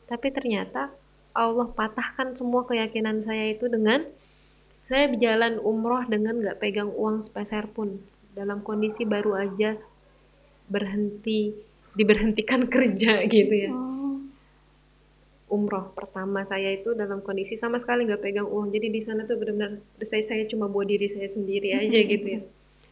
Tapi 0.05 0.29
ternyata 0.29 0.93
Allah 1.33 1.65
patahkan 1.73 2.37
semua 2.37 2.69
keyakinan 2.69 3.25
saya 3.25 3.49
itu 3.49 3.65
dengan 3.65 4.05
saya 4.85 5.09
berjalan 5.09 5.57
umroh 5.57 6.05
dengan 6.05 6.37
nggak 6.37 6.61
pegang 6.61 6.93
uang 6.93 7.25
sepeser 7.25 7.65
pun. 7.69 7.97
Dalam 8.33 8.61
kondisi 8.61 9.03
baru 9.03 9.35
aja 9.35 9.75
berhenti 10.69 11.53
diberhentikan 11.97 12.67
kerja 12.73 13.25
gitu 13.25 13.53
ya. 13.53 13.71
Oh. 13.73 14.21
Umroh 15.49 15.89
pertama 15.97 16.45
saya 16.45 16.69
itu 16.77 16.93
dalam 16.93 17.25
kondisi 17.25 17.57
sama 17.57 17.81
sekali 17.81 18.05
nggak 18.05 18.21
pegang 18.21 18.45
uang. 18.45 18.69
Jadi 18.69 18.87
di 18.93 19.01
sana 19.01 19.25
tuh 19.25 19.41
benar-benar 19.41 19.81
saya 20.05 20.21
saya 20.21 20.45
cuma 20.45 20.69
bawa 20.69 20.85
diri 20.85 21.09
saya 21.09 21.25
sendiri 21.25 21.73
aja 21.73 21.99
gitu 22.13 22.27
ya. 22.37 22.41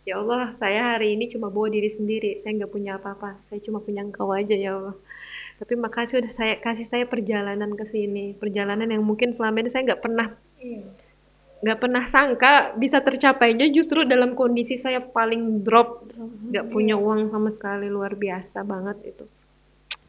Ya 0.08 0.16
Allah, 0.24 0.56
saya 0.56 0.96
hari 0.96 1.20
ini 1.20 1.28
cuma 1.28 1.52
bawa 1.52 1.68
diri 1.68 1.92
sendiri. 1.92 2.40
Saya 2.40 2.56
nggak 2.64 2.72
punya 2.72 2.96
apa-apa. 2.96 3.44
Saya 3.44 3.60
cuma 3.60 3.84
punya 3.84 4.08
engkau 4.08 4.32
aja 4.32 4.56
ya 4.56 4.80
Allah. 4.80 4.96
Tapi 5.60 5.74
makasih 5.76 6.24
udah 6.24 6.32
saya 6.32 6.54
kasih 6.64 6.88
saya 6.88 7.04
perjalanan 7.04 7.76
ke 7.76 7.86
sini. 7.92 8.32
Perjalanan 8.40 8.88
yang 8.88 9.04
mungkin 9.04 9.36
selama 9.36 9.60
ini 9.62 9.70
saya 9.70 9.84
nggak 9.84 10.02
pernah 10.02 10.32
nggak 11.58 11.80
pernah 11.82 12.06
sangka 12.06 12.78
bisa 12.78 13.02
tercapainya 13.02 13.66
justru 13.74 14.06
dalam 14.06 14.38
kondisi 14.38 14.78
saya 14.78 15.02
paling 15.02 15.66
drop. 15.66 16.06
Nggak 16.54 16.66
punya 16.70 16.96
uang 16.96 17.34
sama 17.34 17.50
sekali 17.50 17.90
luar 17.90 18.14
biasa 18.14 18.62
banget 18.62 18.98
itu. 19.16 19.26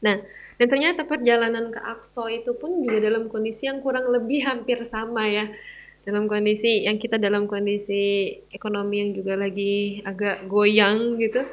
Nah 0.05 0.21
dan 0.59 0.67
ternyata 0.67 1.07
perjalanan 1.07 1.71
ke 1.71 1.81
Aqsa 1.81 2.27
itu 2.35 2.51
pun 2.59 2.83
juga 2.83 2.99
dalam 2.99 3.31
kondisi 3.31 3.71
yang 3.71 3.79
kurang 3.79 4.11
lebih 4.11 4.45
hampir 4.45 4.83
sama 4.85 5.25
ya. 5.31 5.49
Dalam 6.03 6.27
kondisi 6.27 6.89
yang 6.89 6.97
kita 6.97 7.21
dalam 7.21 7.47
kondisi 7.47 8.33
ekonomi 8.51 9.05
yang 9.07 9.11
juga 9.15 9.39
lagi 9.39 10.03
agak 10.03 10.51
goyang 10.51 11.17
gitu. 11.21 11.47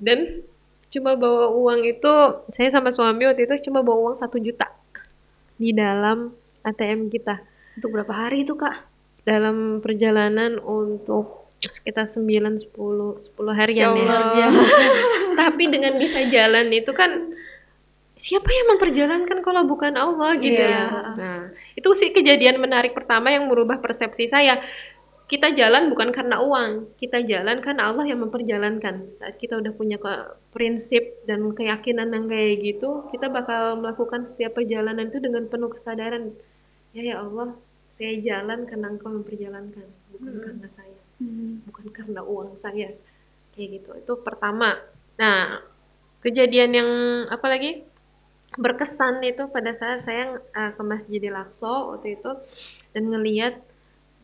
Dan 0.00 0.42
cuma 0.88 1.18
bawa 1.18 1.50
uang 1.50 1.80
itu 1.86 2.12
saya 2.54 2.70
sama 2.70 2.94
suami 2.94 3.26
waktu 3.26 3.50
itu 3.50 3.70
cuma 3.70 3.82
bawa 3.82 4.10
uang 4.10 4.16
satu 4.18 4.38
juta 4.38 4.70
di 5.58 5.70
dalam 5.76 6.32
ATM 6.64 7.12
kita. 7.12 7.44
Untuk 7.76 7.90
berapa 7.92 8.14
hari 8.14 8.46
itu 8.46 8.54
kak? 8.56 8.93
Dalam 9.24 9.80
perjalanan 9.80 10.56
untuk 10.58 11.48
sekitar 11.58 12.04
9 12.04 12.60
10 12.60 12.70
10 12.70 13.24
harian 13.50 13.96
Ya 13.96 14.20
ya. 14.36 14.48
Tapi 15.40 15.64
dengan 15.66 15.96
bisa 15.96 16.20
jalan 16.28 16.68
itu 16.70 16.92
kan 16.92 17.32
siapa 18.14 18.46
yang 18.46 18.76
memperjalankan 18.76 19.38
kalau 19.40 19.64
bukan 19.64 19.96
Allah 19.96 20.36
gitu 20.36 20.54
Iya. 20.54 20.70
ya. 20.70 20.84
Nah, 21.14 21.40
itu 21.74 21.88
sih 21.94 22.12
kejadian 22.12 22.62
menarik 22.62 22.92
pertama 22.92 23.28
yang 23.28 23.50
merubah 23.50 23.80
persepsi 23.80 24.28
saya. 24.28 24.60
Kita 25.24 25.50
jalan 25.50 25.88
bukan 25.88 26.12
karena 26.12 26.36
uang, 26.38 26.94
kita 26.94 27.24
jalan 27.24 27.58
karena 27.58 27.88
Allah 27.88 28.04
yang 28.04 28.20
memperjalankan. 28.20 29.16
Saat 29.16 29.40
kita 29.40 29.56
udah 29.56 29.72
punya 29.72 29.96
ke- 29.96 30.36
prinsip 30.52 31.24
dan 31.24 31.50
keyakinan 31.50 32.12
yang 32.12 32.28
kayak 32.28 32.60
gitu, 32.62 33.08
kita 33.08 33.26
bakal 33.26 33.80
melakukan 33.80 34.28
setiap 34.28 34.54
perjalanan 34.54 35.08
itu 35.08 35.18
dengan 35.18 35.48
penuh 35.48 35.72
kesadaran. 35.72 36.36
Ya 36.92 37.02
ya 37.02 37.16
Allah, 37.18 37.56
saya 37.94 38.18
jalan 38.18 38.66
karena 38.66 38.90
Engkau 38.90 39.10
memperjalankan, 39.14 39.88
bukan 40.10 40.34
karena 40.42 40.68
saya. 40.70 41.00
Bukan 41.70 41.86
karena 41.94 42.20
uang 42.26 42.58
saya. 42.58 42.90
Kayak 43.54 43.68
gitu. 43.80 43.90
Itu 44.02 44.12
pertama. 44.18 44.74
Nah 45.14 45.62
kejadian 46.18 46.70
yang 46.74 46.90
apa 47.30 47.46
lagi? 47.46 47.86
Berkesan 48.54 49.22
itu 49.26 49.50
pada 49.50 49.74
saat 49.74 50.02
saya 50.02 50.38
uh, 50.38 50.70
ke 50.74 50.82
Masjidil 50.82 51.34
Aqsa 51.34 51.90
waktu 51.90 52.18
itu 52.18 52.30
dan 52.94 53.10
ngeliat 53.10 53.58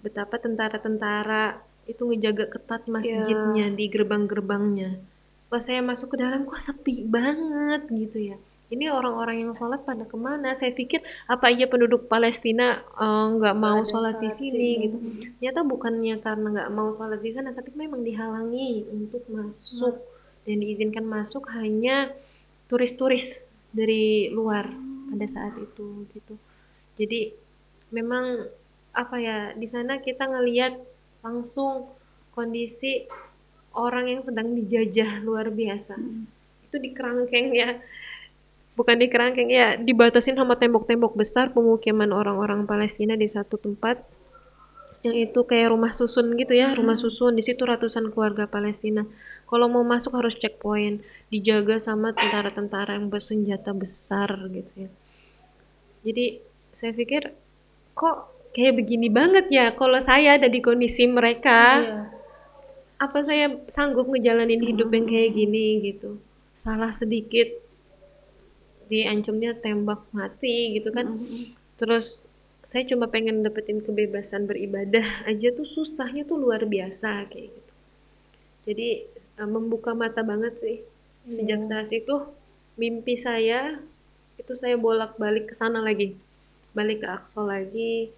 betapa 0.06 0.38
tentara-tentara 0.38 1.58
itu 1.90 2.06
ngejaga 2.06 2.46
ketat 2.46 2.86
masjidnya 2.86 3.74
di 3.74 3.90
gerbang-gerbangnya. 3.90 5.02
Pas 5.50 5.66
saya 5.66 5.82
masuk 5.82 6.14
ke 6.14 6.22
dalam 6.22 6.46
kok 6.46 6.62
sepi 6.62 7.02
banget 7.10 7.90
gitu 7.90 8.34
ya 8.34 8.38
ini 8.70 8.86
orang-orang 8.86 9.42
yang 9.42 9.52
sholat 9.52 9.82
pada 9.82 10.06
ke 10.06 10.14
mana? 10.14 10.54
Saya 10.54 10.70
pikir 10.70 11.02
apa 11.26 11.50
aja 11.50 11.66
penduduk 11.66 12.06
Palestina 12.06 12.78
eh, 12.80 13.26
nggak 13.34 13.56
mau 13.58 13.82
sholat 13.82 14.22
di 14.22 14.30
sini 14.30 14.68
gitu. 14.86 14.96
ternyata 15.36 15.60
bukannya 15.66 16.14
karena 16.22 16.46
nggak 16.54 16.70
mau 16.70 16.88
sholat 16.94 17.18
di 17.18 17.30
sana 17.34 17.50
tapi 17.50 17.74
memang 17.74 18.06
dihalangi 18.06 18.86
untuk 18.94 19.26
masuk. 19.26 19.98
Dan 20.46 20.64
diizinkan 20.64 21.04
masuk 21.04 21.52
hanya 21.52 22.08
turis-turis 22.70 23.52
dari 23.76 24.32
luar 24.32 24.70
pada 25.10 25.26
saat 25.26 25.52
itu 25.58 26.06
gitu. 26.14 26.34
Jadi 26.96 27.34
memang 27.90 28.46
apa 28.94 29.16
ya 29.18 29.38
di 29.54 29.66
sana 29.66 29.98
kita 29.98 30.26
ngelihat 30.30 30.78
langsung 31.26 31.90
kondisi 32.32 33.06
orang 33.74 34.10
yang 34.10 34.22
sedang 34.22 34.54
dijajah 34.54 35.22
luar 35.26 35.50
biasa. 35.50 35.98
Itu 36.66 36.78
di 36.78 36.94
kerangkeng 36.94 37.50
ya 37.50 37.78
bukan 38.78 38.96
di 38.96 39.06
kerangkeng 39.10 39.50
ya 39.50 39.76
dibatasin 39.76 40.38
sama 40.38 40.56
tembok-tembok 40.56 41.12
besar 41.18 41.50
pemukiman 41.52 42.10
orang-orang 42.14 42.64
Palestina 42.64 43.18
di 43.18 43.26
satu 43.26 43.58
tempat. 43.58 44.02
Yang 45.00 45.32
itu 45.32 45.40
kayak 45.48 45.72
rumah 45.72 45.96
susun 45.96 46.36
gitu 46.36 46.52
ya 46.52 46.76
rumah 46.76 46.96
susun. 46.96 47.32
Di 47.36 47.42
situ 47.44 47.64
ratusan 47.64 48.12
keluarga 48.12 48.44
Palestina. 48.44 49.08
Kalau 49.48 49.66
mau 49.66 49.82
masuk 49.82 50.14
harus 50.16 50.36
checkpoint. 50.36 51.02
Dijaga 51.32 51.80
sama 51.80 52.12
tentara-tentara 52.12 52.98
yang 52.98 53.08
bersenjata 53.08 53.72
besar 53.72 54.28
gitu 54.52 54.88
ya. 54.88 54.90
Jadi 56.04 56.40
saya 56.72 56.92
pikir 56.96 57.32
kok 57.92 58.32
kayak 58.56 58.82
begini 58.82 59.12
banget 59.12 59.46
ya 59.52 59.70
kalau 59.76 60.00
saya 60.00 60.40
ada 60.40 60.48
di 60.48 60.60
kondisi 60.64 61.06
mereka? 61.06 61.80
Iya. 61.80 62.00
apa 63.00 63.24
saya 63.24 63.56
sanggup 63.64 64.12
ngejalanin 64.12 64.60
hidup 64.60 64.92
yang 64.92 65.08
kayak 65.08 65.32
gini 65.32 65.80
gitu? 65.88 66.20
Salah 66.52 66.92
sedikit 66.92 67.48
diancamnya 68.90 69.54
tembak 69.54 70.02
mati 70.10 70.74
gitu 70.74 70.90
kan. 70.90 71.22
Terus 71.78 72.26
saya 72.66 72.84
cuma 72.84 73.08
pengen 73.08 73.40
dapetin 73.40 73.80
kebebasan 73.80 74.44
beribadah 74.44 75.24
aja 75.24 75.48
tuh 75.54 75.64
susahnya 75.64 76.26
tuh 76.26 76.36
luar 76.42 76.66
biasa 76.66 77.30
kayak 77.30 77.48
gitu. 77.54 77.72
Jadi 78.66 78.88
eh, 79.14 79.48
membuka 79.48 79.94
mata 79.94 80.20
banget 80.26 80.58
sih. 80.60 80.78
Sejak 81.30 81.62
saat 81.70 81.88
itu 81.94 82.26
mimpi 82.74 83.14
saya 83.14 83.78
itu 84.40 84.52
saya 84.58 84.74
bolak-balik 84.74 85.48
ke 85.48 85.54
sana 85.54 85.78
lagi. 85.80 86.18
Balik 86.74 87.06
ke 87.06 87.08
Aqsa 87.08 87.40
lagi 87.46 88.10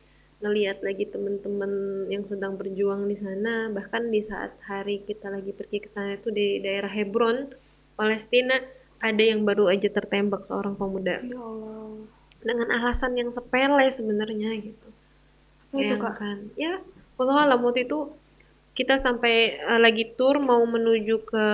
ngelihat 0.42 0.82
lagi 0.82 1.06
teman-teman 1.06 2.04
yang 2.10 2.26
sedang 2.26 2.58
berjuang 2.58 3.06
di 3.06 3.16
sana. 3.20 3.70
Bahkan 3.70 4.10
di 4.10 4.20
saat 4.26 4.58
hari 4.66 5.06
kita 5.06 5.30
lagi 5.30 5.54
pergi 5.54 5.78
ke 5.78 5.88
sana 5.90 6.18
itu 6.18 6.34
di 6.34 6.58
daerah 6.58 6.90
Hebron 6.90 7.54
Palestina 7.94 8.58
ada 9.02 9.18
yang 9.22 9.42
baru 9.42 9.66
aja 9.66 9.90
tertembak 9.90 10.46
seorang 10.46 10.72
pemuda 10.72 11.18
Ya 11.20 11.36
Allah. 11.36 12.06
dengan 12.40 12.68
alasan 12.72 13.12
yang 13.14 13.28
sepele 13.28 13.86
sebenarnya 13.90 14.50
gitu 14.62 14.88
Apa 15.68 15.76
itu, 15.76 15.94
Yang 15.94 16.00
Kak? 16.00 16.14
kan 16.16 16.38
ya 16.54 16.74
walau 17.18 17.36
alam 17.36 17.60
waktu 17.60 17.84
itu 17.84 18.14
kita 18.72 18.96
sampai 18.96 19.34
eh, 19.58 19.80
lagi 19.80 20.08
tur 20.08 20.38
mau 20.38 20.62
menuju 20.64 21.22
ke 21.22 21.46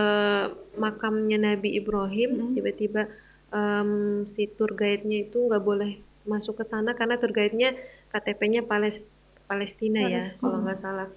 makamnya 0.77 1.39
Nabi 1.39 1.75
Ibrahim 1.75 2.31
Mm. 2.31 2.53
tiba-tiba 2.55 3.03
em, 3.49 3.91
si 4.27 4.47
tour 4.47 4.71
guide-nya 4.73 5.25
itu 5.25 5.41
nggak 5.41 5.65
boleh 5.65 5.97
masuk 6.25 6.61
ke 6.61 6.65
sana 6.65 6.93
karena 6.93 7.17
tour 7.17 7.33
guide-nya 7.33 7.73
KTP-nya 8.09 8.63
Pales- 8.63 9.03
Palestina 9.45 10.05
ya 10.05 10.25
kalau 10.37 10.61
nggak 10.61 10.79
salah 10.79 11.09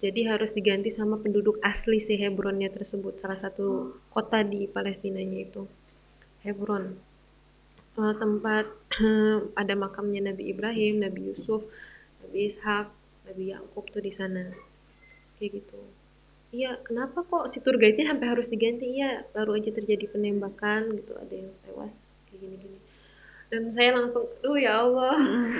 jadi 0.00 0.32
harus 0.32 0.54
diganti 0.54 0.88
sama 0.88 1.18
penduduk 1.18 1.58
asli 1.60 1.98
si 1.98 2.14
Hebronnya 2.14 2.70
tersebut 2.70 3.18
salah 3.18 3.36
satu 3.36 3.66
kota 4.08 4.40
di 4.42 4.64
Palestinanya 4.64 5.38
itu 5.42 5.66
Hebron 6.42 6.96
Eh, 8.00 8.14
tempat 8.16 8.64
ada 9.60 9.74
makamnya 9.76 10.32
Nabi 10.32 10.54
Ibrahim, 10.54 11.04
Nabi 11.04 11.34
Yusuf, 11.34 11.66
Nabi 12.24 12.48
Ishak, 12.48 12.86
Nabi 13.28 13.52
Yakub 13.52 13.84
tuh 13.90 14.00
di 14.00 14.08
sana. 14.14 14.46
Kayak 15.36 15.60
gitu. 15.60 15.80
Iya, 16.54 16.80
kenapa 16.86 17.26
kok 17.26 17.50
si 17.50 17.60
tour 17.60 17.76
guide-nya 17.76 18.14
sampai 18.14 18.26
harus 18.30 18.46
diganti? 18.48 18.88
Iya, 18.96 19.26
baru 19.34 19.58
aja 19.58 19.74
terjadi 19.74 20.06
penembakan 20.06 20.96
gitu, 20.96 21.12
ada 21.18 21.34
yang 21.34 21.50
tewas 21.66 21.94
kayak 22.30 22.38
gini-gini. 22.40 22.78
Dan 23.50 23.66
saya 23.74 23.90
langsung, 23.98 24.24
duh 24.38 24.54
ya 24.56 24.80
Allah. 24.80 25.18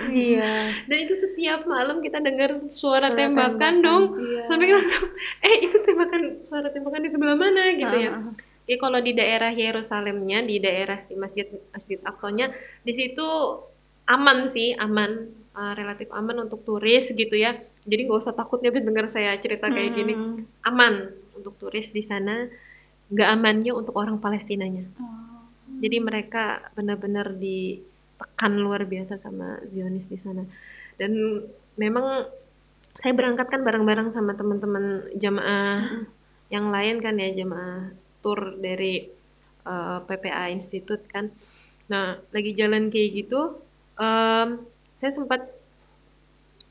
Iya. 0.08 0.54
Dan 0.88 0.98
itu 1.02 1.14
setiap 1.18 1.66
malam 1.66 1.98
kita 1.98 2.22
dengar 2.22 2.56
suara, 2.70 3.10
Suara 3.10 3.18
tembakan, 3.20 3.58
tembakan, 3.58 3.74
dong. 3.82 4.04
iya. 4.22 4.42
Sampai 4.46 4.66
kita 4.70 4.82
tahu, 4.86 5.06
eh 5.44 5.56
itu 5.66 5.76
tembakan 5.82 6.20
suara 6.46 6.68
tembakan 6.70 7.02
di 7.04 7.10
sebelah 7.10 7.36
mana 7.36 7.74
gitu 7.74 7.96
ya. 8.00 8.10
Ah, 8.14 8.22
ah, 8.22 8.30
ah. 8.30 8.34
Jadi 8.64 8.76
kalau 8.78 8.98
di 9.02 9.12
daerah 9.16 9.50
Yerusalemnya, 9.50 10.46
di 10.46 10.62
daerah 10.62 11.00
si 11.02 11.16
masjid 11.18 11.46
Masjid 11.74 11.98
Aqsa-nya, 12.06 12.54
di 12.86 12.92
situ 12.94 13.26
aman 14.06 14.46
sih, 14.46 14.74
aman, 14.78 15.30
eh, 15.54 15.72
relatif 15.74 16.10
aman 16.14 16.46
untuk 16.46 16.62
turis 16.62 17.10
gitu 17.10 17.34
ya. 17.34 17.58
Jadi 17.84 18.00
nggak 18.06 18.20
usah 18.20 18.36
takut 18.36 18.62
ya 18.62 18.70
dengar 18.70 19.08
saya 19.10 19.34
cerita 19.40 19.66
kayak 19.66 19.90
gini, 19.96 20.12
Hmm. 20.14 20.46
aman 20.62 21.10
untuk 21.34 21.56
turis 21.58 21.90
di 21.90 22.04
sana. 22.04 22.46
Nggak 23.10 23.28
amannya 23.34 23.72
untuk 23.74 23.94
orang 23.98 24.22
Palestinanya. 24.22 24.86
Oh. 25.02 25.48
Jadi 25.80 25.96
mereka 25.98 26.70
benar-benar 26.76 27.34
ditekan 27.34 28.52
luar 28.60 28.86
biasa 28.86 29.18
sama 29.18 29.58
Zionis 29.66 30.06
di 30.06 30.20
sana. 30.20 30.46
Dan 31.00 31.42
memang 31.74 32.28
saya 33.00 33.16
berangkat 33.16 33.48
kan 33.48 33.64
bareng-bareng 33.64 34.12
sama 34.12 34.36
teman-teman 34.36 35.08
jamaah 35.16 36.04
yang 36.52 36.68
lain 36.68 37.00
kan 37.00 37.16
ya 37.16 37.32
jamaah 37.32 37.96
tur 38.20 38.56
dari 38.56 39.08
eh, 39.62 39.98
PPA 40.00 40.48
Institute 40.48 41.04
kan. 41.06 41.28
Nah 41.86 42.06
lagi 42.30 42.52
jalan 42.52 42.88
kayak 42.88 43.10
gitu, 43.18 43.60
em, 43.96 44.62
saya 44.94 45.10
sempat 45.10 45.40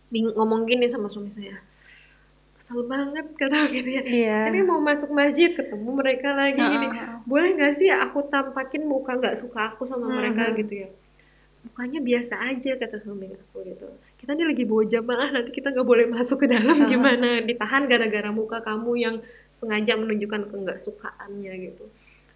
bing- 0.09 0.33
ngomong 0.33 0.65
gini 0.65 0.85
sama 0.85 1.05
suami 1.07 1.29
saya, 1.29 1.61
kesel 2.57 2.81
banget 2.85 3.25
kata 3.39 3.69
gitu 3.69 3.89
ya. 3.89 4.03
Iya. 4.03 4.37
Ini 4.49 4.59
mau 4.63 4.79
masuk 4.79 5.11
masjid 5.11 5.53
ketemu 5.53 5.89
mereka 5.91 6.33
lagi 6.33 6.57
Ah, 6.57 6.69
gini. 6.69 6.87
ah, 6.89 6.97
ah. 6.97 7.17
Boleh 7.23 7.53
nggak 7.53 7.73
sih 7.75 7.89
aku 7.89 8.25
tampakin 8.25 8.83
muka 8.83 9.13
nggak 9.13 9.37
suka 9.37 9.73
aku 9.73 9.85
sama 9.85 10.09
mereka 10.09 10.49
Mhm. 10.49 10.55
gitu 10.57 10.73
ya? 10.85 10.89
Mukanya 11.59 11.99
biasa 11.99 12.33
aja 12.39 12.71
kata 12.73 12.97
suami 12.97 13.27
aku 13.29 13.67
gitu. 13.67 13.85
Kita 14.15 14.31
ini 14.31 14.47
lagi 14.47 14.63
bawa 14.63 14.83
jamaah 14.85 15.29
nanti 15.29 15.51
kita 15.51 15.69
nggak 15.69 15.83
boleh 15.83 16.07
masuk 16.07 16.41
ke 16.41 16.47
dalam 16.47 16.87
gimana? 16.87 17.43
Ditahan 17.43 17.83
gara-gara 17.85 18.31
muka 18.31 18.59
kamu 18.59 18.91
yang 18.95 19.15
sengaja 19.59 19.99
menunjukkan 19.99 20.49
keengggak-sukaannya 20.49 21.53
gitu. 21.69 21.85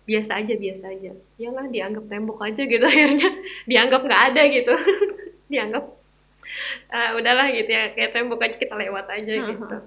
Biasa 0.03 0.43
aja 0.43 0.53
biasa 0.59 0.85
aja. 0.91 1.11
Yalah 1.39 1.71
dianggap 1.71 2.05
tembok 2.11 2.39
aja 2.43 2.61
gitu 2.67 2.83
akhirnya. 2.91 3.29
Dianggap 3.63 4.01
nggak 4.03 4.21
ada 4.33 4.41
gitu. 4.51 4.73
Dianggap 5.51 5.83
ah, 6.91 7.09
udahlah 7.17 7.47
gitu 7.55 7.71
ya 7.71 7.95
kayak 7.95 8.11
tembok 8.11 8.43
aja 8.43 8.55
kita 8.59 8.75
lewat 8.75 9.07
aja 9.07 9.33
gitu. 9.47 9.77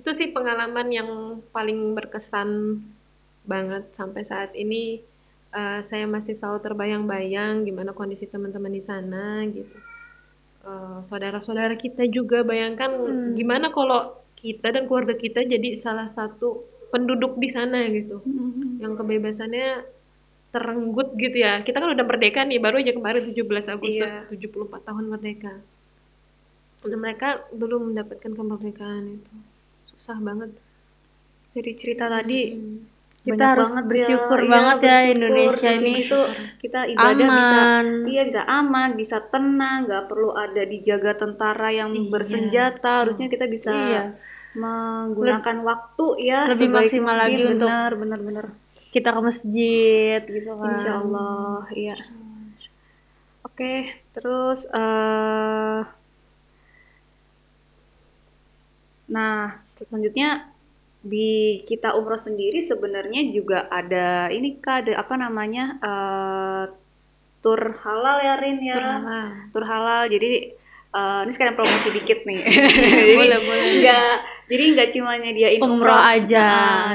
Itu 0.00 0.10
sih 0.16 0.32
pengalaman 0.32 0.88
yang 0.88 1.10
paling 1.52 1.92
berkesan 1.92 2.80
banget 3.44 3.92
sampai 3.92 4.22
saat 4.24 4.56
ini 4.56 5.04
eh, 5.52 5.80
saya 5.84 6.08
masih 6.08 6.32
selalu 6.32 6.64
terbayang-bayang 6.64 7.68
gimana 7.68 7.92
kondisi 7.92 8.24
teman-teman 8.24 8.72
di 8.72 8.82
sana 8.82 9.44
gitu. 9.52 9.76
Eh, 10.60 10.98
saudara-saudara 11.08 11.72
kita 11.80 12.04
juga 12.08 12.44
bayangkan 12.44 12.92
gimana 13.32 13.72
kalau 13.72 14.19
kita 14.40 14.72
dan 14.72 14.88
keluarga 14.88 15.12
kita 15.14 15.44
jadi 15.44 15.76
salah 15.76 16.08
satu 16.08 16.64
penduduk 16.88 17.36
di 17.36 17.48
sana 17.52 17.84
gitu. 17.86 18.24
Hmm. 18.24 18.80
Yang 18.80 18.92
kebebasannya 18.98 19.68
terenggut 20.50 21.14
gitu 21.14 21.36
ya. 21.38 21.62
Kita 21.62 21.78
kan 21.78 21.94
udah 21.94 22.02
merdeka 22.02 22.42
nih, 22.42 22.58
baru 22.58 22.82
aja 22.82 22.90
kemarin 22.90 23.22
17 23.22 23.70
Agustus 23.70 24.10
Iya. 24.10 24.26
74 24.26 24.82
tahun 24.82 25.04
merdeka. 25.06 25.54
Dan 26.80 26.98
mereka 26.98 27.44
belum 27.52 27.92
mendapatkan 27.92 28.32
kemerdekaan 28.32 29.20
itu. 29.20 29.34
Susah 29.94 30.18
banget. 30.18 30.50
Dari 31.52 31.72
cerita 31.76 32.08
tadi 32.08 32.56
Kita 33.20 33.36
banyak 33.36 33.50
harus 33.52 33.68
banget 33.68 33.84
bersyukur 33.84 34.38
ya, 34.40 34.48
banget 34.48 34.78
ya 34.80 34.88
bersyukur. 34.88 35.12
Indonesia 35.12 35.70
ini 35.76 35.92
tuh 36.00 36.24
kita 36.56 36.80
ibadah 36.88 37.12
bisa 37.28 37.52
aman. 37.52 37.86
iya 38.08 38.22
bisa 38.24 38.42
aman, 38.48 38.88
bisa 38.96 39.16
tenang, 39.28 39.78
nggak 39.84 40.04
perlu 40.08 40.30
ada 40.32 40.62
dijaga 40.64 41.12
tentara 41.14 41.68
yang 41.68 41.92
Iya. 41.92 42.08
bersenjata. 42.08 43.04
Harusnya 43.04 43.28
kita 43.28 43.44
bisa 43.44 43.68
Iya. 43.70 44.02
Menggunakan 44.52 45.56
waktu 45.62 46.06
ya 46.20 46.50
lebih 46.50 46.68
maksimal 46.68 47.14
mungkin. 47.14 47.22
lagi 47.22 47.42
untuk- 47.46 47.68
benar 47.70 47.90
benar 47.94 48.20
benar. 48.20 48.46
Kita 48.90 49.08
ke 49.10 49.20
masjid 49.22 50.20
gitu 50.20 50.50
kan. 50.52 50.66
Insya 50.74 50.92
Allah, 50.98 51.62
iya. 51.70 51.96
Oke, 53.42 53.74
terus 54.10 54.66
eh 54.66 55.80
nah 59.06 59.58
selanjutnya 59.76 60.46
di 61.02 61.62
kita 61.64 61.96
umroh 61.96 62.20
sendiri 62.20 62.62
sebenarnya 62.62 63.32
juga 63.32 63.66
ada 63.68 64.30
ini 64.30 64.54
kak 64.54 64.86
ada 64.86 65.00
apa 65.00 65.14
namanya 65.16 65.64
eh 65.80 66.64
tur 67.40 67.58
halal 67.80 68.20
ya 68.20 68.34
Rin 68.36 68.58
ya 68.60 68.76
Tur 68.76 68.84
halal. 68.86 69.26
tur 69.50 69.64
halal 69.64 70.02
jadi 70.06 70.30
eh, 70.94 71.20
ini 71.26 71.32
sekalian 71.34 71.56
promosi 71.56 71.88
dikit 71.94 72.26
nih 72.26 72.40
jadi 72.50 73.14
Boleh, 73.16 73.38
boleh. 73.42 73.66
nggak 73.82 74.14
jadi 74.50 74.64
nggak 74.74 74.90
cuma 74.98 75.14
nyediain 75.14 75.62
Umroh 75.62 75.94
aja. 75.94 76.42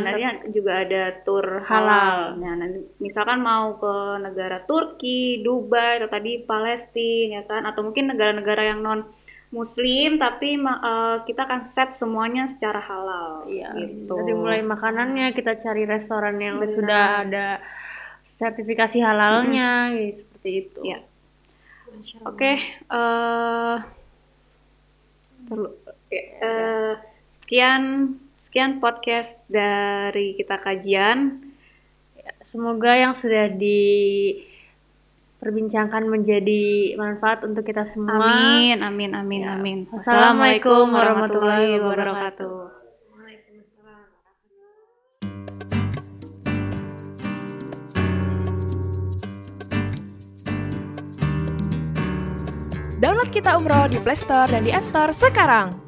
Nah, 0.04 0.12
nanti 0.12 0.52
juga 0.52 0.84
ada 0.84 1.16
tur 1.24 1.64
halal. 1.64 2.36
Nah, 2.36 2.52
nanti 2.60 2.84
misalkan 3.00 3.40
mau 3.40 3.80
ke 3.80 4.20
negara 4.20 4.60
Turki, 4.68 5.40
Dubai, 5.40 6.04
atau 6.04 6.12
tadi 6.12 6.44
Palestina, 6.44 7.40
ya 7.40 7.42
kan? 7.48 7.64
Atau 7.64 7.88
mungkin 7.88 8.12
negara-negara 8.12 8.76
yang 8.76 8.84
non 8.84 9.08
Muslim, 9.56 10.20
tapi 10.20 10.60
eh, 10.60 11.18
kita 11.24 11.48
akan 11.48 11.64
set 11.64 11.96
semuanya 11.96 12.52
secara 12.52 12.84
halal. 12.84 13.48
Iya. 13.48 13.72
gitu. 13.72 14.12
Dari 14.12 14.36
mulai 14.36 14.60
makanannya 14.60 15.32
kita 15.32 15.56
cari 15.64 15.88
restoran 15.88 16.36
yang 16.44 16.60
Benar. 16.60 16.76
sudah 16.76 17.04
ada 17.24 17.48
sertifikasi 18.36 19.00
halalnya, 19.00 19.96
ya, 19.96 20.12
seperti 20.12 20.50
itu. 20.60 20.80
Iya. 20.84 21.00
Oke, 22.26 22.52
eh 22.62 23.78
terlu- 25.46 25.78
eh, 26.10 26.98
sekian 27.42 27.82
sekian 28.38 28.80
podcast 28.80 29.44
dari 29.50 30.34
kita 30.38 30.58
kajian. 30.62 31.42
Semoga 32.46 32.94
yang 32.94 33.18
sudah 33.18 33.50
diperbincangkan 33.50 36.06
menjadi 36.06 36.94
manfaat 36.98 37.42
untuk 37.42 37.66
kita 37.66 37.86
semua. 37.90 38.22
Amin, 38.22 38.86
amin, 38.86 39.12
amin, 39.18 39.42
Ya. 39.42 39.58
amin. 39.58 39.90
Wassalamualaikum 39.90 40.86
warahmatullahi 40.90 41.82
wabarakatuh. 41.82 42.65
Download 53.06 53.30
kita 53.30 53.54
umroh 53.54 53.86
di 53.86 54.02
Play 54.02 54.18
Store 54.18 54.50
dan 54.50 54.66
di 54.66 54.74
App 54.74 54.82
Store 54.82 55.14
sekarang. 55.14 55.85